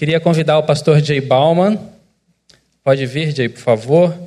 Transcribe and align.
Queria 0.00 0.18
convidar 0.18 0.56
o 0.56 0.62
pastor 0.62 0.98
Jay 1.02 1.20
Bauman. 1.20 1.78
Pode 2.82 3.04
vir, 3.04 3.36
Jay, 3.36 3.50
por 3.50 3.60
favor. 3.60 4.18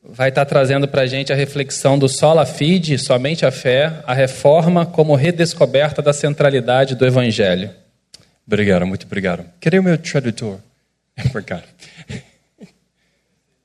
Vai 0.00 0.28
estar 0.28 0.44
trazendo 0.44 0.86
para 0.86 1.02
a 1.02 1.06
gente 1.06 1.32
a 1.32 1.34
reflexão 1.34 1.98
do 1.98 2.08
sola 2.08 2.46
fide, 2.46 2.96
somente 2.96 3.44
a 3.44 3.50
fé, 3.50 4.00
a 4.06 4.14
reforma 4.14 4.86
como 4.86 5.16
redescoberta 5.16 6.00
da 6.00 6.12
centralidade 6.12 6.94
do 6.94 7.04
Evangelho. 7.04 7.68
Obrigado, 8.46 8.86
muito 8.86 9.06
obrigado. 9.06 9.44
Cadê 9.60 9.80
o 9.80 9.82
meu 9.82 9.98
tradutor? 9.98 10.60
Obrigado. 11.28 11.64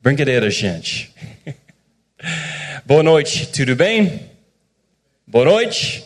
Brincadeira, 0.01 0.49
gente. 0.49 1.13
Boa 2.83 3.03
noite, 3.03 3.45
tudo 3.49 3.75
bem? 3.75 4.21
Boa 5.27 5.45
noite. 5.45 6.03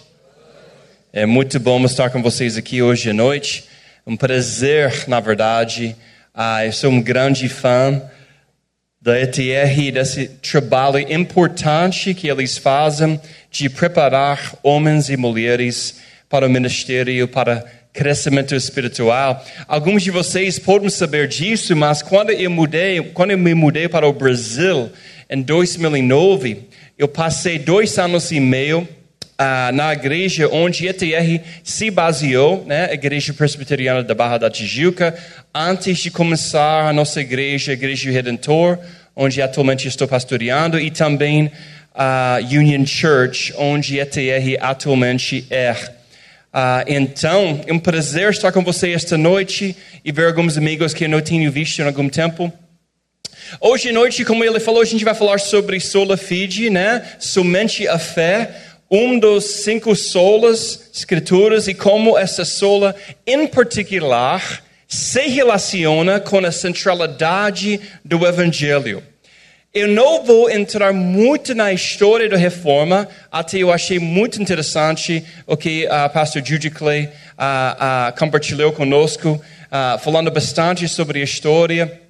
É 1.14 1.26
muito 1.26 1.58
bom 1.58 1.82
estar 1.86 2.10
com 2.10 2.22
vocês 2.22 2.58
aqui 2.58 2.82
hoje 2.82 3.12
à 3.12 3.14
noite 3.14 3.67
um 4.08 4.16
prazer, 4.16 5.04
na 5.06 5.20
verdade. 5.20 5.94
Ah, 6.34 6.66
eu 6.66 6.72
sou 6.72 6.90
um 6.90 7.02
grande 7.02 7.50
fã 7.50 8.02
da 9.02 9.20
ETR, 9.20 9.92
desse 9.92 10.30
trabalho 10.42 11.00
importante 11.12 12.14
que 12.14 12.30
eles 12.30 12.58
fazem 12.58 13.20
de 13.52 13.70
preparar 13.70 14.56
homens 14.64 15.10
e 15.10 15.18
mulheres 15.18 16.00
para 16.30 16.48
o 16.48 16.50
ministério, 16.50 17.28
para 17.28 17.66
crescimento 17.92 18.56
espiritual. 18.56 19.44
Alguns 19.68 20.04
de 20.04 20.12
vocês 20.12 20.58
podem 20.58 20.90
saber 20.90 21.28
disso, 21.28 21.76
mas 21.76 22.02
quando 22.02 22.30
eu 22.30 22.50
mudei, 22.50 23.02
quando 23.14 23.32
eu 23.32 23.38
me 23.38 23.54
mudei 23.54 23.90
para 23.90 24.08
o 24.08 24.14
Brasil 24.14 24.90
em 25.30 25.42
2009, 25.42 26.64
eu 26.98 27.10
passei 27.10 27.60
dois 27.60 27.98
anos 28.00 28.32
e 28.32 28.40
meio 28.40 28.88
ah, 29.38 29.72
na 29.72 29.94
igreja 29.94 30.50
onde 30.52 30.88
ETR 30.88 31.44
se 31.64 31.92
baseou, 31.92 32.66
né, 32.66 32.88
a 32.90 32.94
Igreja 32.94 33.34
Presbiteriana 33.34 34.02
da 34.02 34.16
Barra 34.16 34.40
da 34.40 34.50
Tijuca, 34.50 35.16
antes 35.54 36.00
de 36.00 36.10
começar 36.10 36.90
a 36.90 36.94
nossa 36.94 37.22
igreja, 37.22 37.72
a 37.72 37.74
Igreja 37.74 38.10
Redentor, 38.10 38.80
onde 39.16 39.42
atualmente 39.42 39.88
estou 39.88 40.08
pastoreando, 40.08 40.80
e 40.80 40.90
também 40.90 41.52
a 41.94 42.40
Union 42.42 42.86
Church, 42.86 43.54
onde 43.58 44.00
ETR 44.00 44.58
atualmente 44.60 45.46
é. 45.50 45.72
Uh, 45.72 46.84
então, 46.88 47.62
é 47.68 47.74
um 47.74 47.80
prazer 47.80 48.32
estar 48.32 48.52
com 48.52 48.64
você 48.64 48.92
esta 48.92 49.18
noite 49.18 49.76
e 50.04 50.12
ver 50.12 50.28
alguns 50.28 50.58
amigos 50.58 50.94
que 50.94 51.06
eu 51.06 51.10
não 51.10 51.22
tenho 51.22 51.52
visto 51.52 51.80
em 51.80 51.86
algum 51.86 52.10
tempo. 52.10 52.52
Hoje 53.62 53.90
à 53.90 53.94
noite, 53.94 54.26
como 54.26 54.44
ele 54.44 54.60
falou, 54.60 54.82
a 54.82 54.86
gente 54.86 55.06
vai 55.06 55.14
falar 55.14 55.40
sobre 55.40 55.80
sola 55.80 56.18
fide, 56.18 56.70
né? 56.70 57.04
Somente 57.20 57.88
a 57.88 58.00
fé 58.00 58.50
um 58.90 59.20
dos 59.20 59.64
cinco 59.64 59.96
solas 59.96 60.90
escrituras 60.94 61.68
e 61.68 61.74
como 61.74 62.18
essa 62.18 62.46
sola, 62.46 62.96
em 63.26 63.46
particular, 63.48 64.64
se 64.88 65.28
relaciona 65.28 66.20
com 66.20 66.40
a 66.40 66.52
centralidade 66.52 67.80
do 68.04 68.26
Evangelho. 68.26 69.04
Eu 69.74 69.90
não 69.90 70.24
vou 70.24 70.50
entrar 70.50 70.94
muito 70.94 71.54
na 71.54 71.72
história 71.72 72.28
da 72.28 72.38
reforma, 72.38 73.08
até 73.32 73.60
eu 73.60 73.72
achei 73.72 74.00
muito 74.00 74.42
interessante 74.42 75.24
o 75.46 75.58
que 75.58 75.86
o 75.86 76.10
pastor 76.10 76.44
Judy 76.44 76.72
Clay 76.72 77.06
uh, 77.06 77.10
uh, 78.10 78.18
compartilhou 78.18 78.72
conosco, 78.72 79.30
uh, 79.34 80.00
falando 80.00 80.32
bastante 80.32 80.88
sobre 80.88 81.20
a 81.20 81.24
história. 81.24 82.02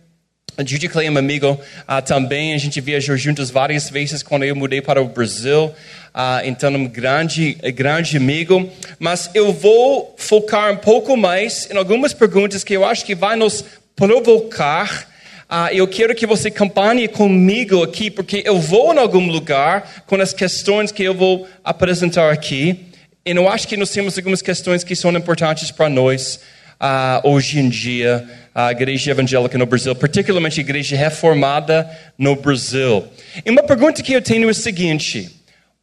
A 0.56 0.64
Judy 0.64 0.88
Clay 0.88 1.08
é 1.08 1.12
um 1.12 1.18
amigo 1.18 1.60
também, 2.06 2.54
a 2.54 2.58
gente 2.58 2.82
viajou 2.82 3.16
juntos 3.16 3.52
várias 3.52 3.90
vezes 3.92 4.24
quando 4.24 4.44
eu 4.44 4.56
mudei 4.56 4.82
para 4.82 5.00
o 5.02 5.08
Brasil. 5.08 5.72
Uh, 6.18 6.42
então, 6.46 6.74
um 6.74 6.88
grande, 6.88 7.54
grande 7.76 8.18
amigo. 8.18 8.68
Mas 8.98 9.30
eu 9.36 9.54
vou 9.54 10.16
focar 10.18 10.74
um 10.74 10.78
pouco 10.78 11.16
mais 11.16 11.70
em 11.70 11.78
algumas 11.78 12.12
perguntas 12.12 12.64
que 12.64 12.74
eu 12.74 12.84
acho 12.84 13.06
que 13.06 13.14
vai 13.14 13.36
nos 13.36 13.64
provocar. 13.96 15.08
Uh, 15.48 15.72
eu 15.72 15.88
quero 15.88 16.16
que 16.16 16.26
você 16.26 16.48
acompanhe 16.48 17.08
comigo 17.08 17.84
aqui, 17.84 18.10
porque 18.10 18.42
eu 18.44 18.60
vou 18.60 18.96
em 18.96 18.98
algum 18.98 19.28
lugar 19.28 20.04
com 20.08 20.16
as 20.16 20.34
questões 20.34 20.92
que 20.92 21.04
eu 21.04 21.14
vou 21.14 21.48
apresentar 21.64 22.34
aqui. 22.34 22.88
E 23.24 23.30
eu 23.30 23.48
acho 23.48 23.68
que 23.68 23.78
nós 23.78 23.92
temos 23.92 24.18
algumas 24.18 24.42
questões 24.42 24.84
que 24.84 24.96
são 24.96 25.12
importantes 25.12 25.70
para 25.70 25.88
nós 25.88 26.40
uh, 26.82 27.30
hoje 27.30 27.60
em 27.60 27.70
dia, 27.70 28.28
a 28.56 28.72
igreja 28.72 29.12
evangélica 29.12 29.56
no 29.56 29.68
Brasil, 29.68 29.94
particularmente 29.94 30.60
a 30.60 30.64
igreja 30.64 30.96
reformada 30.96 31.88
no 32.18 32.36
Brasil. 32.36 33.06
E 33.46 33.52
uma 33.52 33.62
pergunta 33.62 34.02
que 34.02 34.14
eu 34.14 34.22
tenho 34.22 34.48
é 34.48 34.52
a 34.52 34.54
seguinte: 34.56 35.37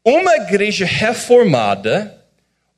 uma 0.05 0.37
igreja 0.37 0.85
reformada, 0.85 2.15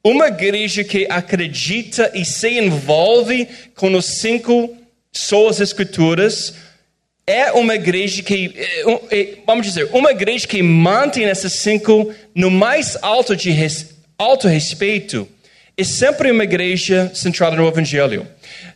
uma 0.04 0.28
igreja 0.28 0.84
que 0.84 1.06
acredita 1.10 2.12
e 2.14 2.24
se 2.24 2.48
envolve 2.58 3.48
com 3.74 3.92
os 3.94 4.04
cinco 4.04 4.76
solas 5.12 5.60
escrituras, 5.60 6.54
é 7.26 7.50
uma 7.50 7.74
igreja 7.74 8.22
que, 8.22 8.54
eh, 8.54 9.00
eh, 9.10 9.38
vamos 9.44 9.66
dizer, 9.66 9.90
uma 9.92 10.12
igreja 10.12 10.46
que 10.46 10.62
mantém 10.62 11.24
esses 11.24 11.54
cinco 11.54 12.14
no 12.32 12.48
mais 12.48 12.96
alto, 13.02 13.34
de, 13.34 13.52
alto 14.16 14.46
respeito, 14.46 15.28
é 15.76 15.82
sempre 15.82 16.30
uma 16.30 16.44
igreja 16.44 17.10
centrada 17.12 17.56
no 17.56 17.66
Evangelho. 17.66 18.26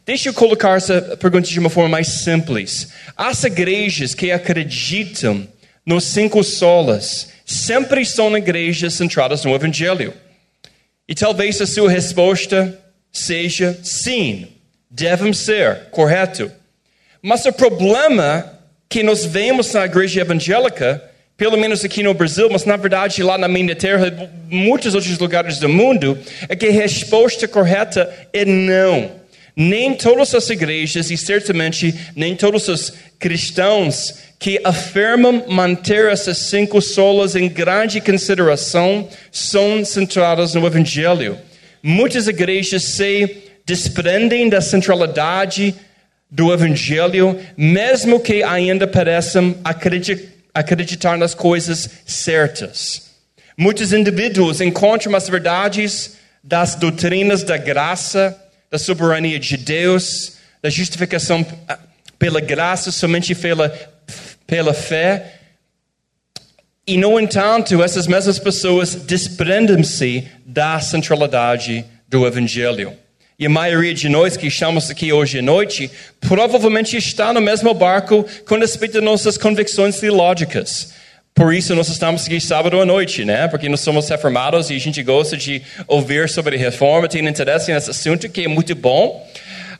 Deixa 0.04 0.30
eu 0.30 0.34
colocar 0.34 0.76
essa 0.76 1.00
pergunta 1.16 1.48
de 1.48 1.58
uma 1.60 1.70
forma 1.70 1.90
mais 1.90 2.08
simples. 2.08 2.88
As 3.16 3.44
igrejas 3.44 4.14
que 4.14 4.32
acreditam 4.32 5.46
nos 5.86 6.04
cinco 6.04 6.42
solas, 6.42 7.28
sempre 7.50 8.06
são 8.06 8.36
igrejas 8.36 8.94
centradas 8.94 9.44
no 9.44 9.52
Evangelho. 9.52 10.14
E 11.08 11.14
talvez 11.16 11.60
a 11.60 11.66
sua 11.66 11.90
resposta 11.90 12.78
seja 13.10 13.76
sim, 13.82 14.46
devem 14.88 15.32
ser, 15.32 15.88
correto. 15.90 16.50
Mas 17.20 17.44
o 17.44 17.52
problema 17.52 18.58
que 18.88 19.02
nós 19.02 19.24
vemos 19.24 19.72
na 19.72 19.84
igreja 19.84 20.20
evangélica, 20.20 21.02
pelo 21.36 21.56
menos 21.56 21.84
aqui 21.84 22.04
no 22.04 22.14
Brasil, 22.14 22.48
mas 22.48 22.64
na 22.64 22.76
verdade 22.76 23.20
lá 23.20 23.36
na 23.36 23.48
minha 23.48 23.74
terra, 23.74 24.30
muitos 24.48 24.94
outros 24.94 25.18
lugares 25.18 25.58
do 25.58 25.68
mundo, 25.68 26.16
é 26.48 26.54
que 26.54 26.66
a 26.66 26.72
resposta 26.72 27.48
correta 27.48 28.08
é 28.32 28.44
não. 28.44 29.19
Nem 29.62 29.92
todas 29.92 30.34
as 30.34 30.48
igrejas 30.48 31.10
e 31.10 31.18
certamente 31.18 31.94
nem 32.16 32.34
todos 32.34 32.66
os 32.66 32.94
cristãos 33.18 34.14
que 34.38 34.58
afirmam 34.64 35.44
manter 35.48 36.10
essas 36.10 36.38
cinco 36.38 36.80
solas 36.80 37.36
em 37.36 37.46
grande 37.46 38.00
consideração 38.00 39.06
são 39.30 39.84
centradas 39.84 40.54
no 40.54 40.66
Evangelho. 40.66 41.36
Muitas 41.82 42.26
igrejas 42.26 42.84
se 42.84 43.36
desprendem 43.66 44.48
da 44.48 44.62
centralidade 44.62 45.74
do 46.30 46.50
Evangelho, 46.50 47.38
mesmo 47.54 48.18
que 48.18 48.42
ainda 48.42 48.86
pareçam 48.86 49.54
acreditar 50.54 51.18
nas 51.18 51.34
coisas 51.34 51.86
certas. 52.06 53.10
Muitos 53.58 53.92
indivíduos 53.92 54.62
encontram 54.62 55.14
as 55.14 55.28
verdades 55.28 56.16
das 56.42 56.76
doutrinas 56.76 57.42
da 57.42 57.58
graça, 57.58 58.34
da 58.70 58.78
soberania 58.78 59.38
de 59.38 59.56
Deus, 59.56 60.34
da 60.62 60.70
justificação 60.70 61.44
pela 62.18 62.40
graça 62.40 62.92
somente 62.92 63.34
pela 63.34 63.68
pela 64.46 64.74
fé. 64.74 65.36
E, 66.86 66.96
no 66.98 67.20
entanto, 67.20 67.82
essas 67.82 68.08
mesmas 68.08 68.38
pessoas 68.38 68.96
desprendem-se 68.96 70.26
da 70.44 70.80
centralidade 70.80 71.84
do 72.08 72.26
Evangelho. 72.26 72.92
E 73.38 73.46
a 73.46 73.48
maioria 73.48 73.94
de 73.94 74.08
nós 74.08 74.36
que 74.36 74.48
estamos 74.48 74.90
aqui 74.90 75.12
hoje 75.12 75.38
à 75.38 75.42
noite 75.42 75.90
provavelmente 76.18 76.96
está 76.96 77.32
no 77.32 77.40
mesmo 77.40 77.72
barco 77.72 78.26
com 78.46 78.58
respeito 78.58 78.98
às 78.98 79.04
nossas 79.04 79.38
convicções 79.38 80.00
teológicas. 80.00 80.92
Por 81.34 81.54
isso 81.54 81.74
nós 81.74 81.88
estamos 81.88 82.26
aqui 82.26 82.40
sábado 82.40 82.80
à 82.80 82.84
noite, 82.84 83.24
né? 83.24 83.48
Porque 83.48 83.68
nós 83.68 83.80
somos 83.80 84.08
reformados 84.08 84.68
e 84.68 84.76
a 84.76 84.78
gente 84.78 85.02
gosta 85.02 85.36
de 85.36 85.62
ouvir 85.86 86.28
sobre 86.28 86.56
reforma, 86.56 87.08
tem 87.08 87.26
interesse 87.26 87.72
nesse 87.72 87.90
assunto 87.90 88.28
que 88.28 88.42
é 88.44 88.48
muito 88.48 88.74
bom. 88.74 89.26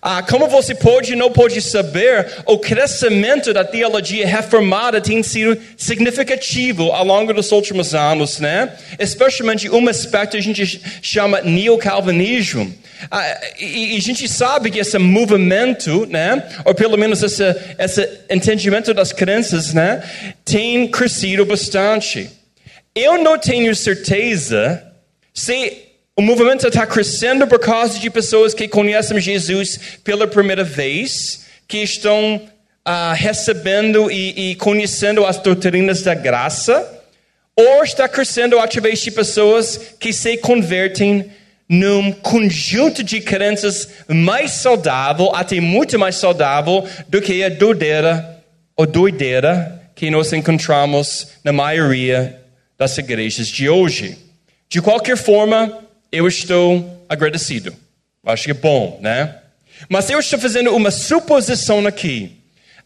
Ah, 0.03 0.23
como 0.23 0.49
você 0.49 0.75
pode 0.75 1.15
não 1.15 1.31
pode 1.31 1.61
saber, 1.61 2.27
o 2.47 2.57
crescimento 2.57 3.53
da 3.53 3.63
teologia 3.63 4.27
reformada 4.27 4.99
tem 4.99 5.23
sido 5.23 5.61
significativo 5.77 6.91
ao 6.93 7.05
longo 7.05 7.35
dos 7.35 7.53
últimos 7.53 7.95
anos, 7.95 8.41
né? 8.41 8.73
Especialmente 8.99 9.69
um 9.69 9.87
aspecto 9.89 10.39
a 10.39 10.41
gente 10.41 10.81
chama 11.03 11.43
neocalvinismo. 11.43 12.75
Ah, 13.11 13.41
e, 13.59 13.95
e, 13.95 13.97
a 13.97 14.01
gente 14.01 14.29
sabe 14.29 14.71
que 14.71 14.79
esse 14.79 14.99
movimento, 14.99 16.07
né, 16.07 16.43
ou 16.65 16.75
pelo 16.75 16.97
menos 16.97 17.23
esse, 17.23 17.45
esse 17.79 18.09
entendimento 18.29 18.93
das 18.93 19.13
crenças, 19.13 19.73
né, 19.73 20.03
tem 20.45 20.89
crescido 20.89 21.47
bastante. 21.47 22.29
Eu 22.95 23.23
não 23.23 23.39
tenho 23.39 23.75
certeza 23.75 24.83
se 25.33 25.91
o 26.17 26.23
movimento 26.23 26.67
está 26.67 26.87
crescendo 26.87 27.47
por 27.47 27.59
causa 27.59 27.99
de 27.99 28.11
pessoas 28.11 28.53
que 28.53 28.69
conhecem 28.69 29.21
Jesus 29.21 29.79
pela 30.05 30.27
primeira 30.27 30.65
vez, 30.65 31.47
que 31.67 31.79
estão 31.79 32.37
uh, 32.37 33.15
recebendo 33.15 34.11
e, 34.11 34.51
e, 34.51 34.55
conhecendo 34.57 35.25
as 35.25 35.39
doutrinas 35.39 36.03
da 36.03 36.15
graça, 36.15 37.01
ou 37.57 37.83
está 37.83 38.09
crescendo 38.09 38.59
através 38.59 39.01
de 39.01 39.11
pessoas 39.11 39.79
que 39.99 40.13
se 40.13 40.37
convertem 40.39 41.31
num 41.73 42.11
conjunto 42.11 43.01
de 43.01 43.21
crenças 43.21 43.89
mais 44.09 44.51
saudável, 44.51 45.33
até 45.33 45.61
muito 45.61 45.97
mais 45.97 46.17
saudável, 46.17 46.85
do 47.07 47.23
que 47.23 47.45
a 47.45 47.49
doideira 47.49 48.43
ou 48.77 48.85
doideira 48.85 49.81
que 49.95 50.11
nós 50.11 50.33
encontramos 50.33 51.29
na 51.45 51.53
maioria 51.53 52.41
das 52.77 52.99
igrejas 52.99 53.47
de 53.47 53.69
hoje. 53.69 54.19
De 54.69 54.83
qualquer 54.83 55.17
forma, 55.17 55.79
eu 56.11 56.27
estou 56.27 57.05
agradecido. 57.09 57.73
Acho 58.27 58.47
que 58.47 58.51
é 58.51 58.55
bom, 58.55 58.99
né? 59.01 59.37
Mas 59.89 60.11
eu 60.11 60.19
estou 60.19 60.41
fazendo 60.41 60.75
uma 60.75 60.91
suposição 60.91 61.87
aqui. 61.87 62.37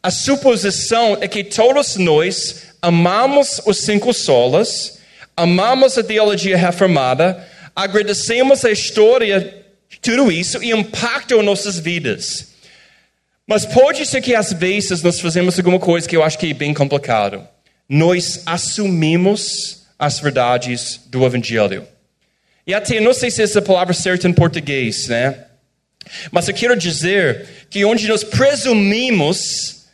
A 0.03 0.11
suposição 0.11 1.17
é 1.23 1.27
que 1.27 1.43
todos 1.43 1.97
nós 1.97 2.75
amamos 2.83 3.63
os 3.65 3.79
cinco 3.79 4.13
solas, 4.13 4.99
amamos 5.35 5.97
a 5.97 6.05
teologia 6.05 6.57
reformada, 6.59 7.49
agradecemos 7.75 8.65
a 8.65 8.71
história 8.71 9.65
tudo 10.05 10.31
isso 10.31 10.63
e 10.63 10.71
impacta 10.71 11.41
nossas 11.43 11.79
vidas. 11.79 12.53
Mas 13.47 13.65
pode 13.65 14.05
ser 14.07 14.21
que 14.21 14.35
às 14.35 14.53
vezes 14.53 15.03
nós 15.03 15.21
fazemos 15.21 15.59
alguma 15.59 15.79
coisa 15.79 16.09
que 16.09 16.17
eu 16.17 16.23
acho 16.23 16.39
que 16.39 16.51
é 16.51 16.55
bem 16.55 16.75
complicado. 16.75 17.47
Nós 17.89 18.43
assumimos 18.45 19.87
as 19.99 20.19
verdades 20.19 21.01
do 21.07 21.25
Evangelho. 21.25 21.87
E 22.67 22.73
até 22.75 23.01
não 23.01 23.13
sei 23.13 23.31
se 23.31 23.43
essa 23.43 23.61
palavra 23.61 23.93
é 23.93 23.97
certa 23.97 24.29
em 24.29 24.33
português, 24.33 25.09
né? 25.09 25.45
Mas 26.31 26.49
eu 26.49 26.55
quero 26.55 26.77
dizer 26.77 27.47
que 27.71 27.85
onde 27.85 28.09
nós 28.09 28.25
presumimos 28.25 29.85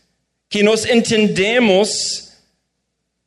que 0.49 0.63
nós 0.63 0.85
entendemos 0.85 2.30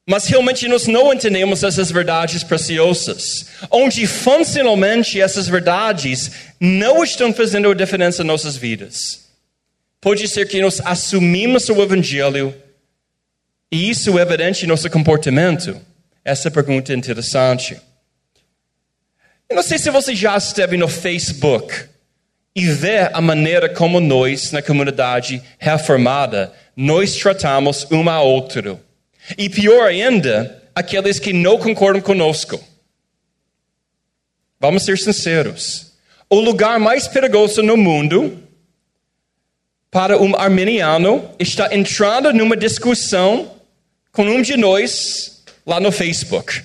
mas 0.07 0.25
realmente 0.25 0.67
nós 0.67 0.85
não 0.85 1.13
entendemos 1.13 1.63
essas 1.63 1.89
verdades 1.89 2.43
preciosas, 2.43 3.45
onde 3.71 4.05
funcionalmente 4.05 5.21
essas 5.21 5.47
verdades 5.47 6.31
não 6.59 7.03
estão 7.03 7.33
fazendo 7.33 7.71
a 7.71 7.73
diferença 7.73 8.21
em 8.21 8.25
nossas 8.25 8.57
vidas. 8.57 9.29
Pode 10.01 10.27
ser 10.27 10.47
que 10.47 10.61
nós 10.61 10.81
assumimos 10.83 11.69
o 11.69 11.81
Evangelho 11.81 12.53
e 13.71 13.89
isso 13.89 14.19
é 14.19 14.21
evidente 14.21 14.65
em 14.65 14.67
nosso 14.67 14.89
comportamento. 14.89 15.79
Essa 16.23 16.51
pergunta 16.51 16.91
é 16.91 16.95
interessante. 16.95 17.79
Eu 19.49 19.55
não 19.55 19.63
sei 19.63 19.79
se 19.79 19.89
você 19.89 20.13
já 20.13 20.35
esteve 20.37 20.75
no 20.75 20.87
Facebook 20.87 21.73
e 22.55 22.65
vê 22.67 23.09
a 23.11 23.21
maneira 23.21 23.69
como 23.69 23.99
nós, 23.99 24.51
na 24.51 24.61
comunidade 24.61 25.41
reformada, 25.57 26.53
nós 26.75 27.15
tratamos 27.15 27.87
um 27.89 28.07
ao 28.09 28.27
outro. 28.27 28.79
E 29.37 29.49
pior 29.49 29.87
ainda, 29.87 30.63
aqueles 30.75 31.19
que 31.19 31.33
não 31.33 31.57
concordam 31.57 32.01
conosco. 32.01 32.61
Vamos 34.59 34.83
ser 34.83 34.97
sinceros. 34.97 35.93
O 36.29 36.39
lugar 36.39 36.79
mais 36.79 37.07
perigoso 37.07 37.61
no 37.61 37.77
mundo 37.77 38.41
para 39.91 40.17
um 40.17 40.35
armeniano 40.35 41.29
está 41.37 41.75
entrando 41.75 42.33
numa 42.33 42.57
discussão 42.57 43.51
com 44.11 44.23
um 44.23 44.41
de 44.41 44.57
nós 44.57 45.43
lá 45.65 45.79
no 45.79 45.91
Facebook. 45.91 46.63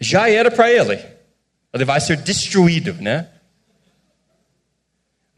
Já 0.00 0.30
era 0.30 0.50
para 0.50 0.72
ele. 0.72 0.98
Ele 1.72 1.84
vai 1.84 2.00
ser 2.00 2.16
destruído, 2.16 2.94
né? 2.94 3.28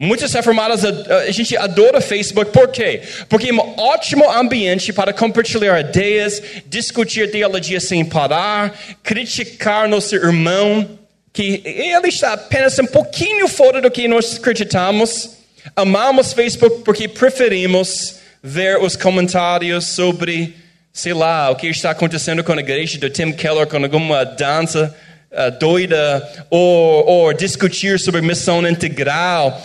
Muitas 0.03 0.33
reformadas, 0.33 0.83
a 0.83 1.29
gente 1.29 1.55
adora 1.55 2.01
Facebook, 2.01 2.51
por 2.51 2.69
quê? 2.69 3.03
Porque 3.29 3.51
é 3.51 3.53
um 3.53 3.59
ótimo 3.77 4.27
ambiente 4.31 4.91
para 4.91 5.13
compartilhar 5.13 5.79
ideias, 5.79 6.41
discutir 6.65 7.29
teologia 7.29 7.79
sem 7.79 8.03
parar, 8.03 8.75
criticar 9.03 9.87
nosso 9.87 10.15
irmão, 10.15 10.97
que 11.31 11.61
ele 11.63 12.07
está 12.07 12.33
apenas 12.33 12.79
um 12.79 12.87
pouquinho 12.87 13.47
fora 13.47 13.79
do 13.79 13.91
que 13.91 14.07
nós 14.07 14.37
acreditamos. 14.37 15.37
Amamos 15.75 16.33
Facebook 16.33 16.81
porque 16.83 17.07
preferimos 17.07 18.15
ver 18.41 18.79
os 18.79 18.95
comentários 18.95 19.85
sobre, 19.85 20.55
sei 20.91 21.13
lá, 21.13 21.51
o 21.51 21.55
que 21.55 21.67
está 21.67 21.91
acontecendo 21.91 22.43
com 22.43 22.53
a 22.53 22.57
igreja 22.57 22.97
do 22.97 23.07
Tim 23.07 23.31
Keller, 23.33 23.67
com 23.67 23.77
alguma 23.77 24.25
dança 24.25 24.97
uh, 25.31 25.51
doida, 25.59 26.47
ou, 26.49 27.05
ou 27.05 27.33
discutir 27.33 27.99
sobre 27.99 28.19
missão 28.19 28.67
integral 28.67 29.61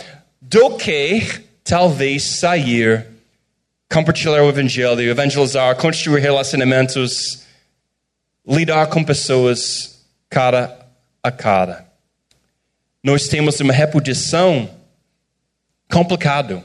do 0.48 0.76
que 0.76 1.22
talvez 1.64 2.22
sair, 2.22 3.04
compartilhar 3.90 4.43
o 4.43 4.48
evangelho, 4.48 5.00
evangelizar, 5.00 5.75
construir 5.76 6.20
relacionamentos, 6.20 7.43
lidar 8.46 8.87
com 8.87 9.02
pessoas 9.02 10.04
cara 10.31 10.78
a 11.20 11.32
cara. 11.32 11.84
Nós 13.02 13.26
temos 13.26 13.58
uma 13.58 13.72
reputação 13.72 14.70
complicado. 15.90 16.62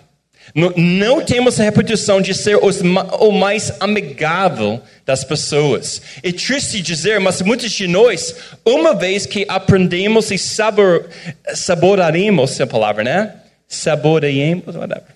Não, 0.54 1.24
temos 1.24 1.60
a 1.60 1.64
reputação 1.64 2.22
de 2.22 2.34
ser 2.36 2.58
os, 2.58 2.82
o 2.82 3.32
mais 3.32 3.72
amigável 3.80 4.82
das 5.06 5.24
pessoas. 5.24 6.02
É 6.22 6.32
triste 6.32 6.82
dizer, 6.82 7.20
mas 7.20 7.42
muitos 7.42 7.72
de 7.72 7.88
nós, 7.88 8.36
uma 8.64 8.94
vez 8.94 9.26
que 9.26 9.46
aprendemos 9.48 10.30
e 10.30 10.38
sabor, 10.38 11.10
saboraremos 11.56 12.60
a 12.62 12.68
palavra, 12.68 13.04
né? 13.04 13.41
Saboreemos, 13.72 14.76
whatever. 14.76 15.16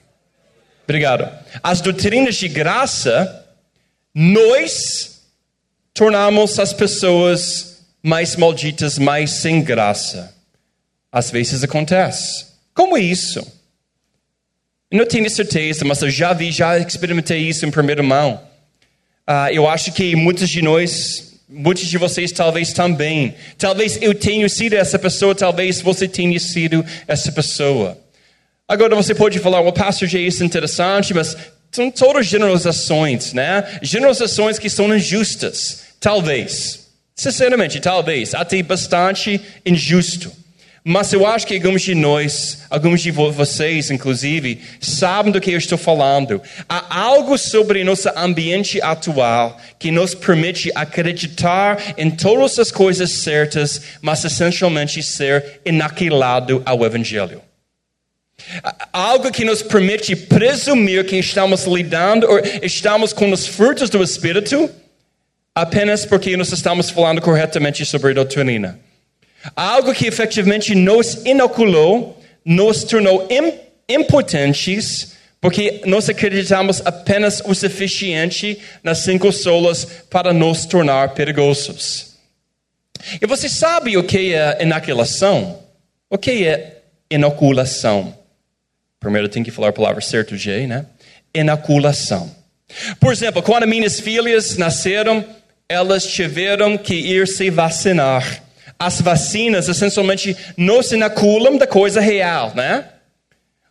Obrigado. 0.86 1.30
As 1.62 1.82
doutrinas 1.82 2.36
de 2.36 2.48
graça, 2.48 3.46
nós 4.14 5.22
tornamos 5.94 6.58
as 6.58 6.72
pessoas 6.72 7.84
mais 8.02 8.36
malditas, 8.36 8.98
mais 8.98 9.32
sem 9.32 9.62
graça. 9.62 10.34
Às 11.12 11.32
vezes 11.32 11.64
acontece. 11.64 12.46
Como 12.74 12.98
isso? 12.98 13.40
Eu 14.92 15.00
não 15.00 15.06
tenho 15.06 15.30
certeza, 15.30 15.84
mas 15.84 16.02
eu 16.02 16.10
já 16.10 16.32
vi, 16.32 16.52
já 16.52 16.78
experimentei 16.78 17.40
isso 17.40 17.66
em 17.66 17.72
primeira 17.72 18.04
mão. 18.04 18.42
Uh, 19.28 19.50
eu 19.52 19.68
acho 19.68 19.92
que 19.92 20.16
muitos 20.16 20.50
de 20.50 20.62
nós, 20.62 21.40
muitos 21.50 21.88
de 21.88 21.98
vocês 21.98 22.32
talvez 22.32 22.72
também. 22.72 23.36
Talvez 23.58 23.98
eu 24.02 24.14
tenha 24.14 24.48
sido 24.48 24.74
essa 24.76 25.00
pessoa, 25.00 25.34
talvez 25.34 25.82
você 25.82 26.08
tenha 26.08 26.40
sido 26.40 26.86
essa 27.08 27.32
pessoa. 27.32 28.05
Agora 28.68 28.96
você 28.96 29.14
pode 29.14 29.38
falar, 29.38 29.60
o 29.62 29.72
pastor 29.72 30.08
já 30.08 30.18
isso 30.18 30.42
é 30.42 30.46
interessante, 30.46 31.14
mas 31.14 31.38
são 31.72 31.92
todas 31.92 32.26
generalizações, 32.26 33.32
né? 33.32 33.64
Generalizações 33.82 34.58
que 34.58 34.70
são 34.72 34.94
injustas, 34.96 35.84
talvez. 36.00 36.88
Sinceramente, 37.16 37.80
talvez, 37.80 38.34
até 38.34 38.62
bastante 38.64 39.40
injusto. 39.64 40.32
Mas 40.84 41.14
eu 41.14 41.26
acho 41.26 41.48
que 41.48 41.56
alguns 41.56 41.82
de 41.82 41.96
nós, 41.96 42.60
alguns 42.70 43.02
de 43.02 43.12
vocês, 43.12 43.90
inclusive, 43.92 44.62
sabem 44.80 45.32
do 45.32 45.42
que 45.42 45.52
eu 45.52 45.58
estou 45.58 45.78
falando. 45.78 46.42
Há 46.68 47.02
algo 47.02 47.38
sobre 47.38 47.84
nosso 47.84 48.10
ambiente 48.16 48.82
atual 48.82 49.60
que 49.80 49.92
nos 49.92 50.14
permite 50.16 50.72
acreditar 50.76 51.96
em 51.98 52.10
todas 52.10 52.58
as 52.58 52.72
coisas 52.72 53.12
certas, 53.12 53.82
mas 54.02 54.24
essencialmente 54.24 55.02
ser 55.02 55.62
inaquilado 55.66 56.62
ao 56.66 56.84
Evangelho. 56.86 57.42
Algo 58.92 59.32
que 59.32 59.46
nos 59.46 59.62
permite 59.62 60.16
presumir 60.16 61.06
que 61.06 61.18
estamos 61.18 61.66
lidando 61.66 62.28
ou 62.30 62.40
estamos 62.62 63.14
com 63.14 63.32
os 63.32 63.48
frutos 63.48 63.90
do 63.90 64.04
Espírito 64.04 64.70
apenas 65.54 66.06
porque 66.06 66.36
nós 66.36 66.52
estamos 66.52 66.90
falando 66.90 67.22
corretamente 67.22 67.86
sobre 67.86 68.14
doutrina. 68.14 68.78
Algo 69.56 69.94
que 69.94 70.08
efetivamente 70.08 70.76
nos 70.76 71.26
inoculou, 71.26 72.22
nos 72.44 72.84
tornou 72.84 73.28
impotentes 73.88 75.16
porque 75.40 75.82
nós 75.86 76.10
acreditamos 76.10 76.82
apenas 76.84 77.42
o 77.46 77.54
suficiente 77.54 78.60
nas 78.84 79.00
cinco 79.00 79.32
solas 79.32 79.86
para 80.10 80.34
nos 80.34 80.66
tornar 80.66 81.14
perigosos. 81.14 82.16
E 83.22 83.28
você 83.28 83.48
sabe 83.48 83.96
o 83.96 84.04
que 84.04 84.34
é 84.34 84.58
inoculação? 84.62 85.60
O 86.10 86.18
que 86.18 86.48
é 86.48 86.82
inoculação? 87.12 88.25
Primeiro 89.06 89.30
tem 89.30 89.44
que 89.44 89.52
falar 89.52 89.68
a 89.68 89.72
palavra 89.72 90.02
certa, 90.02 90.36
G, 90.36 90.66
né? 90.66 90.88
Inoculação. 91.32 92.36
Por 93.00 93.14
exemplo, 93.14 93.44
quando 93.44 93.68
minhas 93.68 94.00
filhas 94.00 94.58
nasceram, 94.58 95.24
elas 95.70 96.08
tiveram 96.08 96.76
que 96.76 96.96
ir 96.96 97.28
se 97.28 97.52
vacinar. 97.52 98.42
As 98.80 99.00
vacinas 99.02 99.70
essencialmente 99.70 100.36
nos 100.58 100.92
inoculam 100.92 101.56
da 101.56 101.68
coisa 101.68 102.02
real, 102.02 102.54
né? 102.56 102.86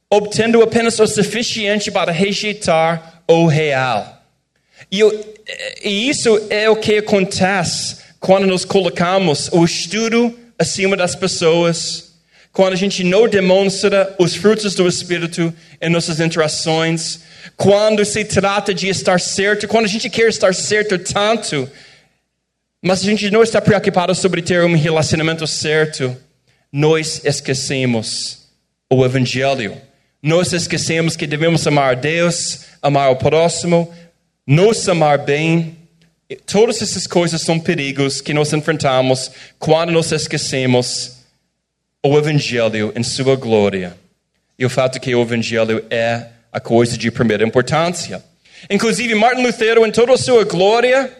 Obtendo 0.08 0.62
apenas 0.62 1.00
o 1.00 1.06
suficiente 1.08 1.90
para 1.90 2.12
rejeitar 2.12 3.24
o 3.26 3.48
real. 3.48 4.22
E, 4.88 5.00
e 5.82 6.08
isso 6.08 6.46
é 6.48 6.70
o 6.70 6.76
que 6.76 6.98
acontece 6.98 7.96
quando 8.20 8.46
nos 8.46 8.64
colocamos 8.64 9.50
o 9.50 9.64
estudo 9.64 10.38
acima 10.56 10.96
das 10.96 11.16
pessoas 11.16 12.13
quando 12.54 12.72
a 12.72 12.76
gente 12.76 13.02
não 13.02 13.28
demonstra 13.28 14.14
os 14.16 14.36
frutos 14.36 14.76
do 14.76 14.86
Espírito 14.86 15.52
em 15.80 15.90
nossas 15.90 16.20
interações, 16.20 17.18
quando 17.56 18.04
se 18.04 18.24
trata 18.24 18.72
de 18.72 18.88
estar 18.88 19.18
certo, 19.18 19.66
quando 19.66 19.86
a 19.86 19.88
gente 19.88 20.08
quer 20.08 20.28
estar 20.28 20.54
certo 20.54 20.96
tanto, 20.96 21.68
mas 22.80 23.00
a 23.00 23.04
gente 23.06 23.28
não 23.28 23.42
está 23.42 23.60
preocupado 23.60 24.14
sobre 24.14 24.40
ter 24.40 24.62
um 24.62 24.76
relacionamento 24.76 25.44
certo, 25.48 26.16
nós 26.72 27.20
esquecemos 27.24 28.44
o 28.88 29.04
Evangelho. 29.04 29.76
Nós 30.22 30.52
esquecemos 30.52 31.16
que 31.16 31.26
devemos 31.26 31.66
amar 31.66 31.90
a 31.90 31.94
Deus, 31.94 32.66
amar 32.80 33.10
o 33.10 33.16
próximo, 33.16 33.92
nos 34.46 34.88
amar 34.88 35.18
bem. 35.18 35.76
Todas 36.46 36.80
essas 36.80 37.04
coisas 37.08 37.42
são 37.42 37.58
perigos 37.58 38.20
que 38.20 38.32
nós 38.32 38.52
enfrentamos 38.52 39.32
quando 39.58 39.90
nós 39.90 40.12
esquecemos 40.12 41.13
o 42.04 42.18
Evangelho 42.18 42.92
em 42.94 43.02
sua 43.02 43.34
glória. 43.34 43.96
E 44.58 44.66
o 44.66 44.70
fato 44.70 45.00
que 45.00 45.14
o 45.14 45.22
Evangelho 45.22 45.82
é 45.88 46.26
a 46.52 46.60
coisa 46.60 46.98
de 46.98 47.10
primeira 47.10 47.44
importância. 47.44 48.22
Inclusive, 48.68 49.14
Martin 49.14 49.42
Lutero, 49.42 49.86
em 49.86 49.90
toda 49.90 50.12
a 50.12 50.18
sua 50.18 50.44
glória, 50.44 51.10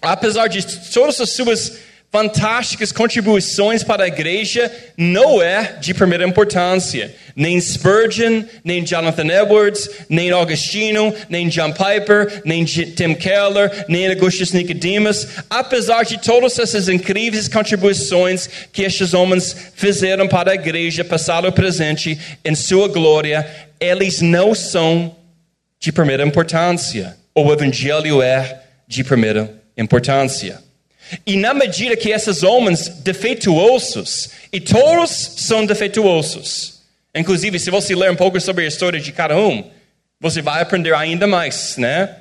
apesar 0.00 0.46
de 0.46 0.64
todas 0.92 1.20
as 1.20 1.30
suas 1.30 1.78
fantásticas 2.14 2.92
contribuições 2.92 3.82
para 3.82 4.04
a 4.04 4.06
igreja, 4.06 4.70
não 4.96 5.42
é 5.42 5.78
de 5.80 5.92
primeira 5.92 6.24
importância. 6.24 7.12
Nem 7.34 7.60
Spurgeon, 7.60 8.44
nem 8.62 8.86
Jonathan 8.86 9.26
Edwards, 9.26 9.90
nem 10.08 10.30
Augustino, 10.30 11.12
nem 11.28 11.48
John 11.48 11.72
Piper, 11.72 12.40
nem 12.44 12.64
Tim 12.64 13.16
Keller, 13.16 13.84
nem 13.88 14.08
Augustus 14.08 14.52
Nicodemus, 14.52 15.26
apesar 15.50 16.04
de 16.04 16.16
todas 16.20 16.56
essas 16.56 16.88
incríveis 16.88 17.48
contribuições 17.48 18.48
que 18.72 18.82
estes 18.82 19.12
homens 19.12 19.56
fizeram 19.74 20.28
para 20.28 20.52
a 20.52 20.54
igreja, 20.54 21.02
passado 21.02 21.48
e 21.48 21.50
presente, 21.50 22.16
em 22.44 22.54
sua 22.54 22.86
glória, 22.86 23.44
eles 23.80 24.20
não 24.20 24.54
são 24.54 25.16
de 25.80 25.90
primeira 25.90 26.22
importância. 26.22 27.16
O 27.34 27.52
Evangelho 27.52 28.22
é 28.22 28.60
de 28.86 29.02
primeira 29.02 29.52
importância. 29.76 30.62
E 31.26 31.36
na 31.36 31.54
medida 31.54 31.96
que 31.96 32.10
esses 32.10 32.42
homens 32.42 32.88
defeituosos, 32.88 34.30
e 34.52 34.60
todos 34.60 35.10
são 35.10 35.66
defeituosos, 35.66 36.82
inclusive 37.14 37.58
se 37.58 37.70
você 37.70 37.94
ler 37.94 38.10
um 38.10 38.16
pouco 38.16 38.40
sobre 38.40 38.64
a 38.64 38.68
história 38.68 39.00
de 39.00 39.12
cada 39.12 39.36
um, 39.36 39.70
você 40.20 40.40
vai 40.40 40.62
aprender 40.62 40.94
ainda 40.94 41.26
mais, 41.26 41.76
né? 41.76 42.16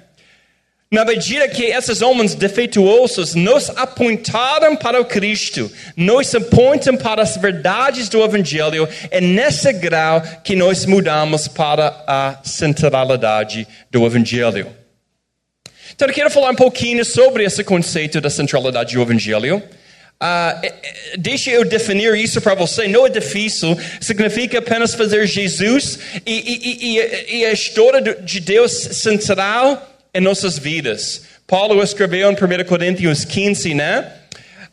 Na 0.93 1.03
medida 1.03 1.47
que 1.47 1.63
esses 1.63 2.03
homens 2.03 2.35
defeituosos 2.35 3.33
nos 3.33 3.67
apontaram 3.71 4.75
para 4.75 5.01
o 5.01 5.05
Cristo, 5.05 5.71
nos 5.97 6.35
apontam 6.35 6.95
para 6.95 7.23
as 7.23 7.35
verdades 7.35 8.07
do 8.09 8.23
Evangelho, 8.23 8.87
é 9.09 9.19
nesse 9.19 9.73
grau 9.73 10.21
que 10.43 10.55
nós 10.55 10.85
mudamos 10.85 11.47
para 11.47 12.03
a 12.05 12.37
centralidade 12.43 13.67
do 13.89 14.05
Evangelho. 14.05 14.82
Então 15.95 16.07
eu 16.07 16.13
quero 16.13 16.31
falar 16.31 16.51
um 16.51 16.55
pouquinho 16.55 17.05
sobre 17.05 17.43
esse 17.43 17.63
conceito 17.63 18.19
da 18.19 18.29
centralidade 18.29 18.95
do 18.95 19.01
Evangelho. 19.01 19.61
Uh, 20.21 20.71
deixa 21.17 21.51
eu 21.51 21.63
definir 21.63 22.15
isso 22.15 22.41
para 22.41 22.55
você. 22.55 22.87
Não 22.87 23.05
é 23.05 23.09
difícil. 23.09 23.77
Significa 24.01 24.59
apenas 24.59 24.95
fazer 24.95 25.27
Jesus 25.27 25.99
e, 26.25 26.33
e, 26.33 26.97
e, 26.97 27.39
e 27.39 27.45
a 27.45 27.51
história 27.51 28.01
de 28.01 28.39
Deus 28.39 28.71
central 28.71 29.87
em 30.13 30.21
nossas 30.21 30.57
vidas. 30.57 31.23
Paulo 31.45 31.83
escreveu 31.83 32.31
em 32.31 32.33
1 32.33 32.65
Coríntios 32.65 33.25
15, 33.25 33.73
né? 33.73 34.11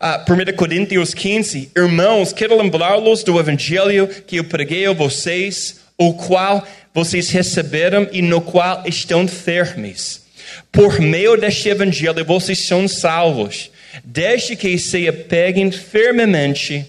Uh, 0.01 0.53
1 0.53 0.57
Coríntios 0.57 1.13
15, 1.13 1.73
irmãos, 1.77 2.33
quero 2.33 2.57
lembrá-los 2.57 3.23
do 3.23 3.39
evangelho 3.39 4.09
que 4.27 4.37
eu 4.37 4.45
preguei 4.45 4.87
a 4.87 4.93
vocês, 4.93 5.81
o 5.99 6.15
qual 6.15 6.67
vocês 6.95 7.29
receberam 7.29 8.09
e 8.11 8.23
no 8.23 8.41
qual 8.41 8.83
estão 8.87 9.29
firmes. 9.29 10.30
Por 10.73 11.01
meio 11.01 11.37
deste 11.37 11.69
evangelho 11.69 12.25
vocês 12.25 12.67
são 12.67 12.87
salvos, 12.87 13.71
desde 14.05 14.57
que 14.57 14.79
se 14.79 15.09
apeguem 15.09 15.71
firmemente 15.71 16.87